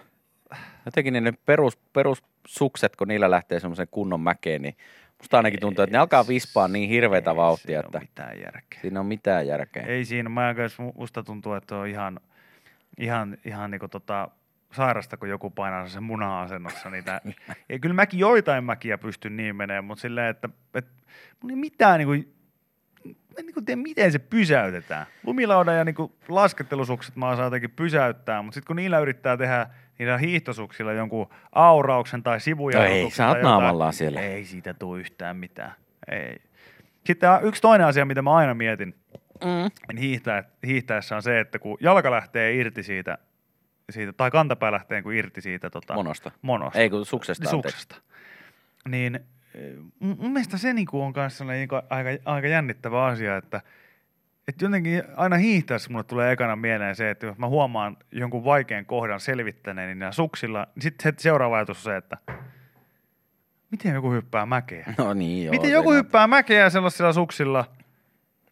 [0.85, 4.77] Jotenkin ne perus, perussukset, kun niillä lähtee semmoisen kunnon mäkeen, niin
[5.17, 8.79] musta ainakin tuntuu, että ne alkaa vispaa niin hirveätä vauhtia, että ole mitään järkeä.
[8.81, 9.83] siinä on mitään järkeä.
[9.83, 10.55] Ei siinä, mä
[10.95, 12.19] musta tuntuu, että on ihan,
[12.97, 14.29] ihan, ihan niinku tota,
[14.71, 17.21] sairasta, kun joku painaa sen muna-asennossa niitä.
[17.69, 20.91] ja kyllä mäkin joitain mäkiä pystyn niin menemään, mutta silleen, että, että
[21.41, 22.33] mun ei mitään niin kuin,
[23.05, 25.05] mä en niin kuin tiedä, miten se pysäytetään.
[25.23, 29.67] Lumilaudan ja niin kuin laskettelusukset mä osaan jotenkin pysäyttää, mutta sitten kun niillä yrittää tehdä
[29.99, 32.79] niillä hiihtosuksilla jonkun aurauksen tai sivuja.
[32.79, 34.21] No ei, sä oot naamallaan siellä.
[34.21, 35.73] Ei siitä tule yhtään mitään.
[36.11, 36.41] Ei.
[37.05, 38.95] Sitten yksi toinen asia, mitä mä aina mietin
[39.45, 39.97] Mm.
[39.97, 43.17] hiihtää, hiihtäessä on se, että kun jalka lähtee irti siitä,
[43.89, 46.31] siitä tai kantapää lähtee kun irti siitä tota, Monosta.
[46.41, 46.79] monosta.
[46.79, 47.43] Ei kun suksesta.
[47.43, 47.95] Niin, suksesta.
[48.89, 49.15] Niin
[49.55, 53.61] eh, mun mielestä se niinku on sellainen niinku aika, aika jännittävä asia, että
[54.47, 58.85] että jotenkin aina hiihtäessä mulle tulee ekana mieleen se, että jos mä huomaan jonkun vaikean
[58.85, 62.17] kohdan selvittäneen niin suksilla, niin sitten seuraava ajatus on se, että
[63.71, 64.93] miten joku hyppää mäkeä?
[64.97, 65.51] No niin joo.
[65.51, 67.65] miten joku hyppää mäkeä sellaisilla suksilla?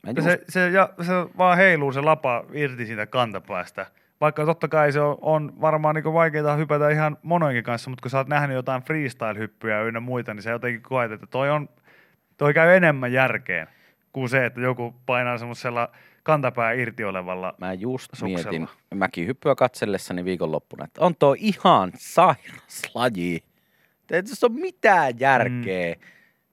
[0.06, 3.86] Just- se, se, ja se vaan heiluu se lapa irti siitä kantapäästä.
[4.22, 8.12] Vaikka totta kai se on, on varmaan niin vaikeaa hypätä ihan monoinkin kanssa, mutta kun
[8.12, 11.70] sä oot nähnyt jotain freestyle-hyppyjä ynnä muita, niin sä jotenkin koet, että toi, on,
[12.38, 13.68] toi käy enemmän järkeen
[14.14, 15.90] kuin se, että joku painaa semmoisella
[16.24, 17.54] kantapää irti olevalla.
[17.58, 18.52] Mä just suksella.
[18.52, 23.44] mietin mäkin hyppyä katsellessani viikonloppuna, että on tuo ihan sairas laji.
[24.12, 25.96] Ei tässä ole mitään järkeä.
[25.96, 26.02] Mm.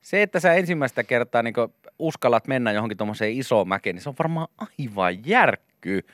[0.03, 1.55] Se, että sä ensimmäistä kertaa niin
[1.99, 6.07] uskallat mennä johonkin tuommoiseen isoon mäkeen, niin se on varmaan aivan järkky.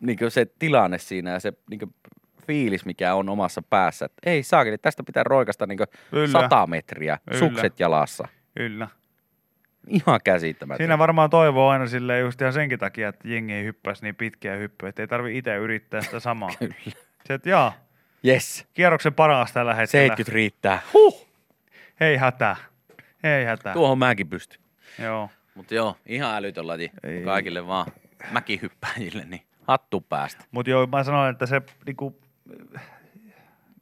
[0.00, 1.94] Niin se tilanne siinä ja se niin
[2.46, 4.04] fiilis, mikä on omassa päässä.
[4.04, 5.78] Että ei saakeli, tästä pitää roikasta niin
[6.32, 7.38] sata metriä, Kyllä.
[7.38, 8.28] sukset jalassa.
[8.56, 8.88] Kyllä.
[9.88, 10.82] Ihan käsittämätöntä.
[10.82, 14.54] Siinä varmaan toivoo aina silleen just ihan senkin takia, että jengi ei hyppäisi niin pitkiä
[14.56, 16.50] hyppyjä, että ei tarvi itse yrittää sitä samaa.
[16.58, 16.74] Kyllä.
[17.26, 17.72] Se, että jaa,
[18.26, 18.66] Yes.
[18.74, 20.02] kierroksen paras tällä hetkellä.
[20.02, 20.80] 70 riittää.
[20.92, 21.26] Huh.
[22.00, 22.56] Ei hätää.
[23.24, 23.72] Ei hätää.
[23.72, 24.60] Tuohon mäkin pystyn.
[25.02, 25.30] Joo.
[25.54, 26.90] Mutta joo, ihan älytön laji.
[27.02, 27.22] Ei.
[27.22, 27.86] Kaikille vaan
[28.30, 30.44] mäkihyppäjille, niin hattu päästä.
[30.50, 32.18] Mutta joo, mä sanoin, että se niinku,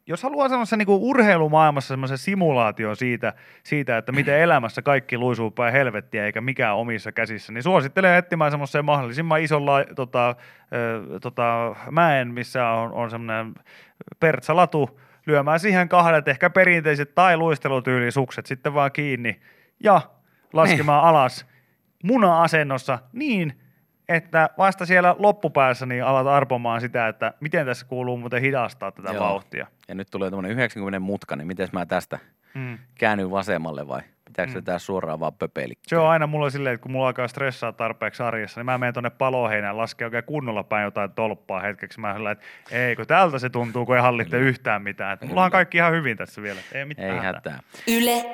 [0.07, 3.33] jos haluaa semmoisen niinku urheilumaailmassa semmoisen simulaation siitä,
[3.63, 8.51] siitä, että miten elämässä kaikki luisuu päin helvettiä eikä mikään omissa käsissä, niin suosittelen etsimään
[8.51, 10.29] semmoisen mahdollisimman ison la, tota,
[10.73, 13.55] ö, tota, mäen, missä on, on semmoinen
[14.21, 19.41] pertsalatu, lyömään siihen kahdet ehkä perinteiset tai luistelutyylisukset sitten vaan kiinni
[19.81, 20.01] ja
[20.53, 21.47] laskemaan alas
[22.05, 23.59] muna-asennossa niin,
[24.09, 29.13] että vasta siellä loppupäässä niin alat arpomaan sitä, että miten tässä kuuluu muuten hidastaa tätä
[29.13, 29.25] Joo.
[29.25, 29.67] vauhtia.
[29.89, 32.19] Ja nyt tulee tämmöinen 90 mutka, niin miten mä tästä
[32.55, 32.79] Mm.
[32.95, 34.01] käännyn vasemmalle vai
[34.33, 35.73] pitääkö se tää suoraan vaan pöpeli?
[35.87, 38.95] Se on aina mulla silleen, että kun mulla alkaa stressaa tarpeeksi arjessa, niin mä menen
[38.95, 42.01] tonne paloheinään, laskee oikein kunnolla päin jotain tolppaa hetkeksi.
[42.01, 45.13] Mä sillä, että ei, kun tältä se tuntuu, kun ei hallitte yhtään mitään.
[45.13, 46.61] Että mulla on kaikki ihan hyvin tässä vielä.
[46.73, 47.33] Ei mitään Ei hätää.
[47.35, 47.61] hätää.
[47.89, 48.25] Yle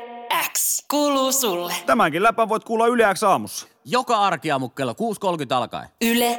[0.52, 1.72] X kuuluu sulle.
[1.86, 3.68] Tämänkin läpän voit kuulla Yle X aamussa.
[3.84, 5.88] Joka arkiaamu kello 6.30 alkaen.
[6.02, 6.38] Yle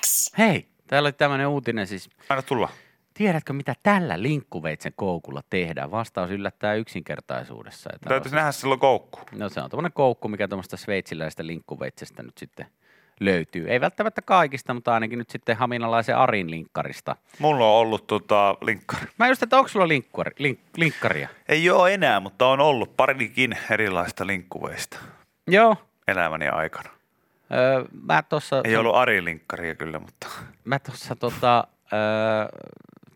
[0.00, 0.32] X.
[0.38, 2.10] Hei, täällä oli tämmöinen uutinen siis.
[2.28, 2.68] Aina tulla.
[3.18, 5.90] Tiedätkö, mitä tällä linkkuveitsen koukulla tehdään?
[5.90, 7.90] Vastaus yllättää yksinkertaisuudessa.
[8.08, 9.20] Täytyisi nähdä silloin koukku.
[9.38, 12.66] No se on tuommoinen koukku, mikä tuommoista sveitsiläistä linkkuveitsestä nyt sitten
[13.20, 13.68] löytyy.
[13.68, 17.16] Ei välttämättä kaikista, mutta ainakin nyt sitten haminalaisen Arin linkkarista.
[17.38, 19.06] Mulla on ollut tota, linkkari.
[19.18, 21.28] Mä just, että onko sulla linkkari, link, linkkaria?
[21.48, 24.98] Ei ole enää, mutta on ollut parikin erilaista linkkuveista
[25.46, 25.76] Joo.
[26.08, 26.90] elämäni aikana.
[27.52, 30.28] Öö, mä tossa, Ei ollut Ari linkkaria kyllä, mutta
[30.64, 31.98] mä tossa tota, öö,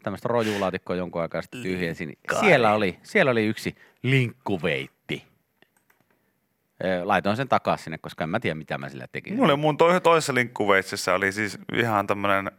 [0.03, 2.19] tämmöistä rojulaatikkoa jonkun aikaa sitten tyhjensin.
[2.41, 5.25] Siellä oli, siellä oli yksi linkkuveitti.
[7.05, 9.37] Laitoin sen takaisin sinne, koska en mä tiedä, mitä mä sillä tekin.
[9.37, 12.51] mulla oli mun to- toisessa linkkuveitsessä oli siis ihan tämmönen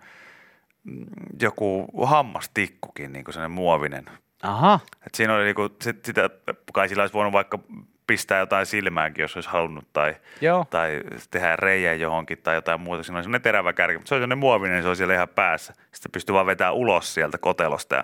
[0.83, 1.05] mm,
[1.41, 4.05] joku hammastikkukin, niin kuin sellainen muovinen.
[4.43, 6.29] Aha, Et siinä oli niinku, sit, sitä,
[6.73, 7.59] kai sillä olisi voinut vaikka
[8.07, 10.65] pistää jotain silmäänkin, jos olisi halunnut, tai, joo.
[10.69, 11.01] tai
[11.31, 13.03] tehdä reijä johonkin tai jotain muuta.
[13.03, 15.29] Siinä oli semmoinen terävä kärki, mutta se oli semmoinen muovinen, niin se oli siellä ihan
[15.29, 15.73] päässä.
[15.91, 18.03] Sitten pystyy vaan vetämään ulos sieltä kotelosta ja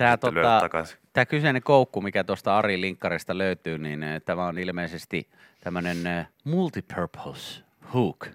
[0.00, 0.60] lyödä tota,
[1.12, 5.28] tämä kyseinen koukku, mikä tuosta Ari Linkkarista löytyy, niin eh, tämä on ilmeisesti
[5.60, 7.62] tämmöinen eh, multipurpose
[7.94, 8.26] hook,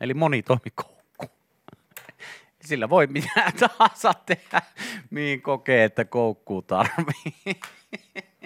[0.00, 0.91] eli monitoimikoukku.
[2.64, 4.62] Sillä voi mitä tahansa tehdä,
[5.10, 7.56] mihin kokee, että koukkuu tarvii.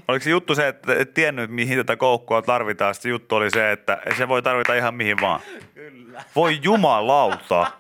[0.09, 2.95] Oliko se juttu se, että et tiennyt, mihin tätä koukkua tarvitaan?
[2.95, 5.41] Sitten juttu oli se, että se voi tarvita ihan mihin vaan.
[5.75, 6.23] Kyllä.
[6.37, 7.71] Voi jumalauta.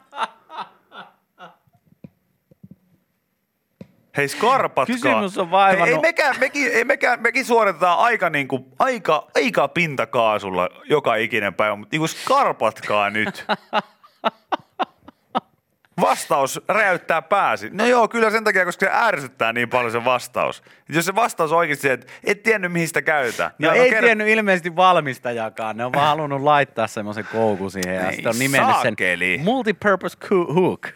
[4.17, 4.95] Hei skarpatkaa.
[4.97, 9.69] Kysymys on vaivannut- Ei, ei mekään, mekin, ei mekään, mekin suoritetaan aika, niinku, aika, aika
[9.69, 13.45] pintakaasulla joka ikinen päivä, mutta niinku skarpatkaa nyt.
[16.01, 17.71] Vastaus räjäyttää pääsi.
[17.73, 20.63] No joo, kyllä sen takia, koska se ärsyttää niin paljon se vastaus.
[20.89, 23.51] Jos se vastaus on oikeasti että et tiennyt mihin sitä käytetään.
[23.59, 27.95] No niin ei kerro- tiennyt ilmeisesti valmistajakaan, ne on vaan halunnut laittaa semmoisen koukun siihen
[27.95, 28.97] ja sitten on nimennyt sen
[29.45, 30.19] multipurpose
[30.55, 30.87] hook.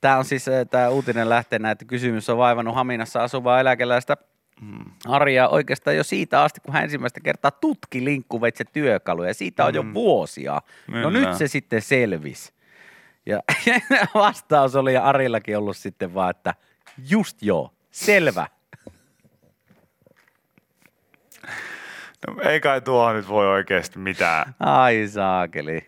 [0.00, 4.16] Tämä on siis, tämä uutinen lähtee näin, että kysymys on vaivannut Haminassa asuvaa eläkeläistä
[4.60, 4.84] Mm.
[5.06, 9.34] Arja oikeastaan jo siitä asti, kun hän ensimmäistä kertaa tutki linkkuveitse työkaluja.
[9.34, 10.52] Siitä on jo vuosia.
[10.86, 11.10] No Kyllä.
[11.10, 12.55] nyt se sitten selvisi.
[13.26, 13.40] Ja
[14.14, 16.54] vastaus oli ja Arillakin ollut sitten vaan, että
[17.08, 18.46] just joo, selvä.
[22.26, 24.54] No, ei kai tuohon nyt voi oikeasti mitään.
[24.60, 25.86] Ai saakeli.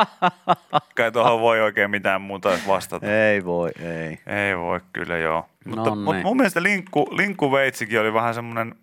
[0.96, 3.06] Kai tuohon voi oikein mitään muuta vastata.
[3.06, 4.18] Ei voi, ei.
[4.26, 5.48] Ei voi kyllä joo.
[5.66, 8.74] Mutta, mutta mun mielestä linkku, linkkuveitsikin oli vähän semmoinen,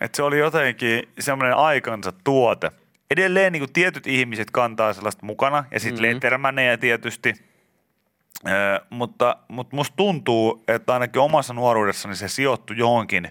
[0.00, 2.70] että se oli jotenkin semmoinen aikansa tuote.
[3.10, 6.14] Edelleen niin kuin tietyt ihmiset kantaa sellaista mukana ja sitten mm-hmm.
[6.14, 7.34] lettermänejä tietysti.
[8.46, 8.50] Ö,
[8.90, 13.28] mutta, mutta musta tuntuu, että ainakin omassa nuoruudessani se sijoittui johonkin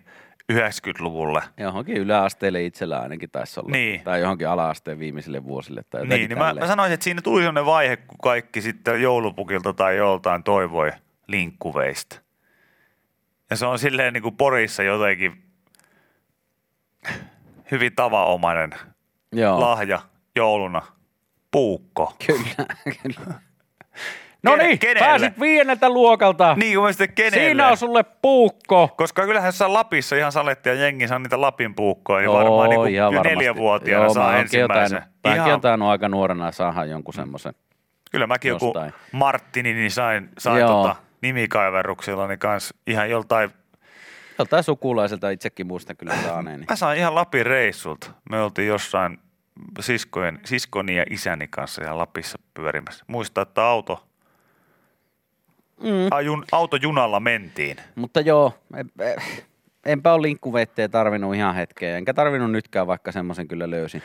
[0.54, 1.42] 90-luvulle.
[1.58, 3.72] Johonkin yläasteelle itsellä ainakin taisi olla.
[3.72, 4.02] Niin.
[4.04, 5.84] Tai johonkin ala-asteen viimeisille vuosille.
[5.90, 9.74] Tai Niin, niin mä, mä sanoisin, että siinä tuli sellainen vaihe, kun kaikki sitten joulupukilta
[9.74, 10.92] tai joltain toivoi
[11.28, 12.16] linkkuveistä.
[13.50, 15.44] Ja se on silleen niin kuin Porissa jotenkin
[17.72, 18.72] hyvin tavanomainen
[19.36, 19.60] Joo.
[19.60, 20.00] lahja
[20.36, 20.82] jouluna.
[21.52, 22.14] Puukko.
[22.28, 22.68] Kyllä,
[23.04, 23.34] kyllä.
[24.44, 25.08] No niin, kenelle?
[25.08, 26.56] pääsit viidenneltä luokalta.
[26.56, 27.46] Niin kuin sitten kenelle?
[27.46, 28.90] Siinä on sulle puukko.
[28.98, 33.04] Koska kyllähän jossain Lapissa ihan salettia jengi saa niitä Lapin puukkoja, niin varmaan niin kuin
[33.04, 33.30] varmasti.
[33.30, 34.96] neljävuotiaana Joo, saa mä ensimmäisen.
[35.24, 37.54] Jotain, mäkin on tainnut aika nuorena saada jonkun semmoisen.
[38.12, 38.94] kyllä mäkin joku jostain.
[39.12, 40.70] Marttini, niin sain, sain Joo.
[40.84, 43.50] tota, nimikaiveruksilla niin kans ihan joltain
[44.40, 46.66] Joltain sukulaiselta itsekin muistan kyllä saaneeni.
[46.70, 48.12] Mä sain ihan Lapin reissulta.
[48.30, 49.20] Me oltiin jossain
[49.80, 53.04] siskojen, siskoni ja isäni kanssa ihan Lapissa pyörimässä.
[53.08, 54.04] Muistaa, että auto,
[55.84, 56.08] Mm.
[56.12, 57.78] ajun, autojunalla mentiin.
[57.96, 59.22] Mutta joo, en- en-
[59.86, 61.98] enpä ole linkkuveitteä tarvinnut ihan hetkeä.
[61.98, 64.02] Enkä tarvinnut nytkään, vaikka semmoisen kyllä löysin.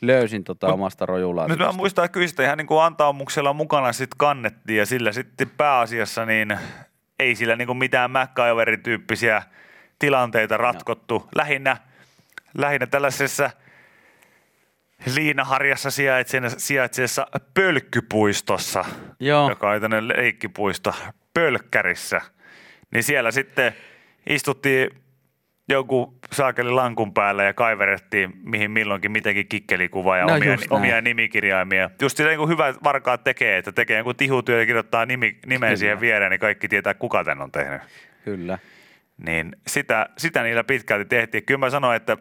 [0.00, 1.06] Löysin tota omasta
[1.48, 5.12] Nyt mä muistan, että kyllä sitä ihan niin kuin antaumuksella mukana sitten kannettiin ja sillä
[5.12, 6.58] sitten pääasiassa niin
[7.18, 9.42] ei sillä niin kuin mitään MacGyver-tyyppisiä
[9.98, 11.28] tilanteita ratkottu.
[11.34, 11.76] Lähinnä,
[12.58, 13.50] lähinnä tällaisessa
[15.14, 15.90] Liinaharjassa
[16.56, 18.84] sijaitseessa pölkkypuistossa,
[19.20, 19.48] Joo.
[19.48, 20.94] joka oli tämmöinen leikkipuisto
[21.34, 22.20] Pölkkärissä.
[22.92, 23.72] Niin siellä sitten
[24.26, 24.90] istuttiin
[25.68, 31.90] joku saakeli lankun päällä ja kaiverettiin mihin milloinkin mitäkin kikkelikuvaa ja No omia, omia nimikirjaimia.
[32.00, 35.76] Just silleen kun hyvät varkaat tekee, että tekee joku tihutyö ja kirjoittaa nimi, nimen Kyllä.
[35.76, 37.82] siihen viereen, niin kaikki tietää kuka tän on tehnyt.
[38.24, 38.58] Kyllä.
[39.16, 41.44] Niin sitä, sitä niillä pitkälti tehtiin.
[41.44, 42.16] Kyllä mä sanoin, että,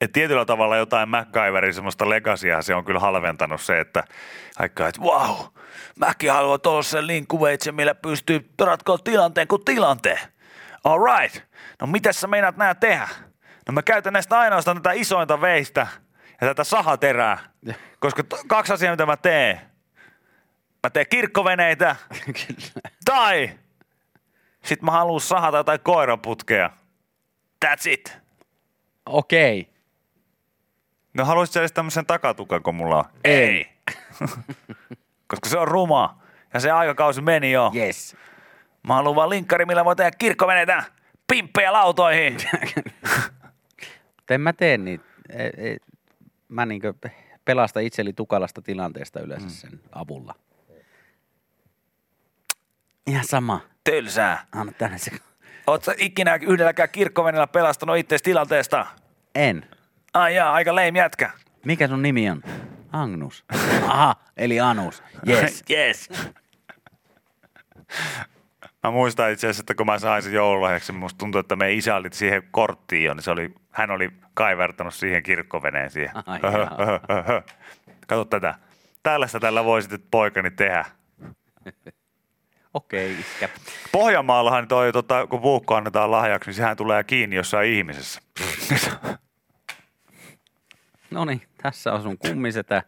[0.00, 4.04] että tietyllä tavalla jotain MacGyverin semmoista legasia se on kyllä halventanut se, että
[4.58, 5.36] aikaa, että wow,
[6.00, 10.18] mäkin haluan tuollaisen linkkuveitsen, millä pystyy ratkoa tilanteen kuin tilanteen.
[10.84, 11.44] All right.
[11.80, 13.08] No mitäs sä meinaat nää tehdä?
[13.66, 15.86] No mä käytän näistä ainoastaan tätä isointa veistä
[16.40, 17.38] ja tätä sahaterää,
[18.00, 19.60] koska t- kaksi asiaa, mitä mä teen.
[20.82, 21.96] Mä teen kirkkoveneitä
[23.04, 23.50] tai
[24.66, 26.70] sitten mä haluan sahata jotain koiraputkea.
[27.64, 28.18] That's it.
[29.06, 29.68] Okei.
[31.14, 33.04] No haluaisit edes tämmöisen takatukan, kun mulla on?
[33.24, 33.68] Ei.
[35.28, 36.20] Koska se on ruma.
[36.54, 37.72] Ja se aikakausi meni jo.
[37.74, 38.16] Yes.
[38.88, 40.84] Mä haluan vaan linkkari, millä voi tehdä kirkkoveneitä.
[41.26, 42.36] Pimppejä lautoihin.
[44.30, 45.00] En mä tee niin.
[46.48, 46.94] Mä niinkö
[47.44, 50.34] pelastan itseli tukalasta tilanteesta yleensä sen avulla.
[53.06, 53.60] Ihan sama.
[53.84, 54.44] Tylsää.
[54.52, 55.10] Anna tänne se.
[55.82, 58.86] Sä ikinä yhdelläkään kirkkoveneellä pelastanut itseäsi tilanteesta?
[59.34, 59.66] En.
[60.14, 61.30] Ai jaa, aika leim jätkä.
[61.64, 62.42] Mikä sun nimi on?
[62.92, 63.44] Agnus.
[63.86, 65.02] Aha, eli Anus.
[65.28, 65.64] Yes.
[65.70, 66.08] yes.
[68.82, 71.96] Mä muistan itse asiassa, että kun mä sain sen joululahjaksi, musta tuntui, että meidän isä
[71.96, 76.12] oli siihen korttiin jo, niin se oli, hän oli kaivertanut siihen kirkkoveneen siihen.
[76.26, 76.40] Ai.
[78.08, 78.54] Kato tätä.
[79.02, 80.84] Tällaista tällä voi sitten poikani tehdä.
[82.76, 83.48] Okei, okay, iskä.
[83.92, 88.20] Pohjanmaallahan toi, tota, kun puukko annetaan lahjaksi, niin sehän tulee kiinni jossain ihmisessä.
[91.10, 92.82] No niin, tässä on sun kummisetä.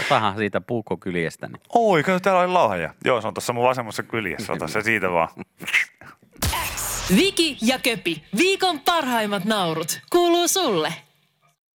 [0.00, 1.54] Otahan siitä puukkokyljestäni.
[1.74, 2.94] Oi, kato, täällä oli lahja.
[3.04, 4.52] Joo, se on tuossa mun vasemmassa kyljessä.
[4.52, 5.28] Ota se siitä vaan.
[7.16, 10.94] Viki ja Köpi, viikon parhaimmat naurut, kuuluu sulle.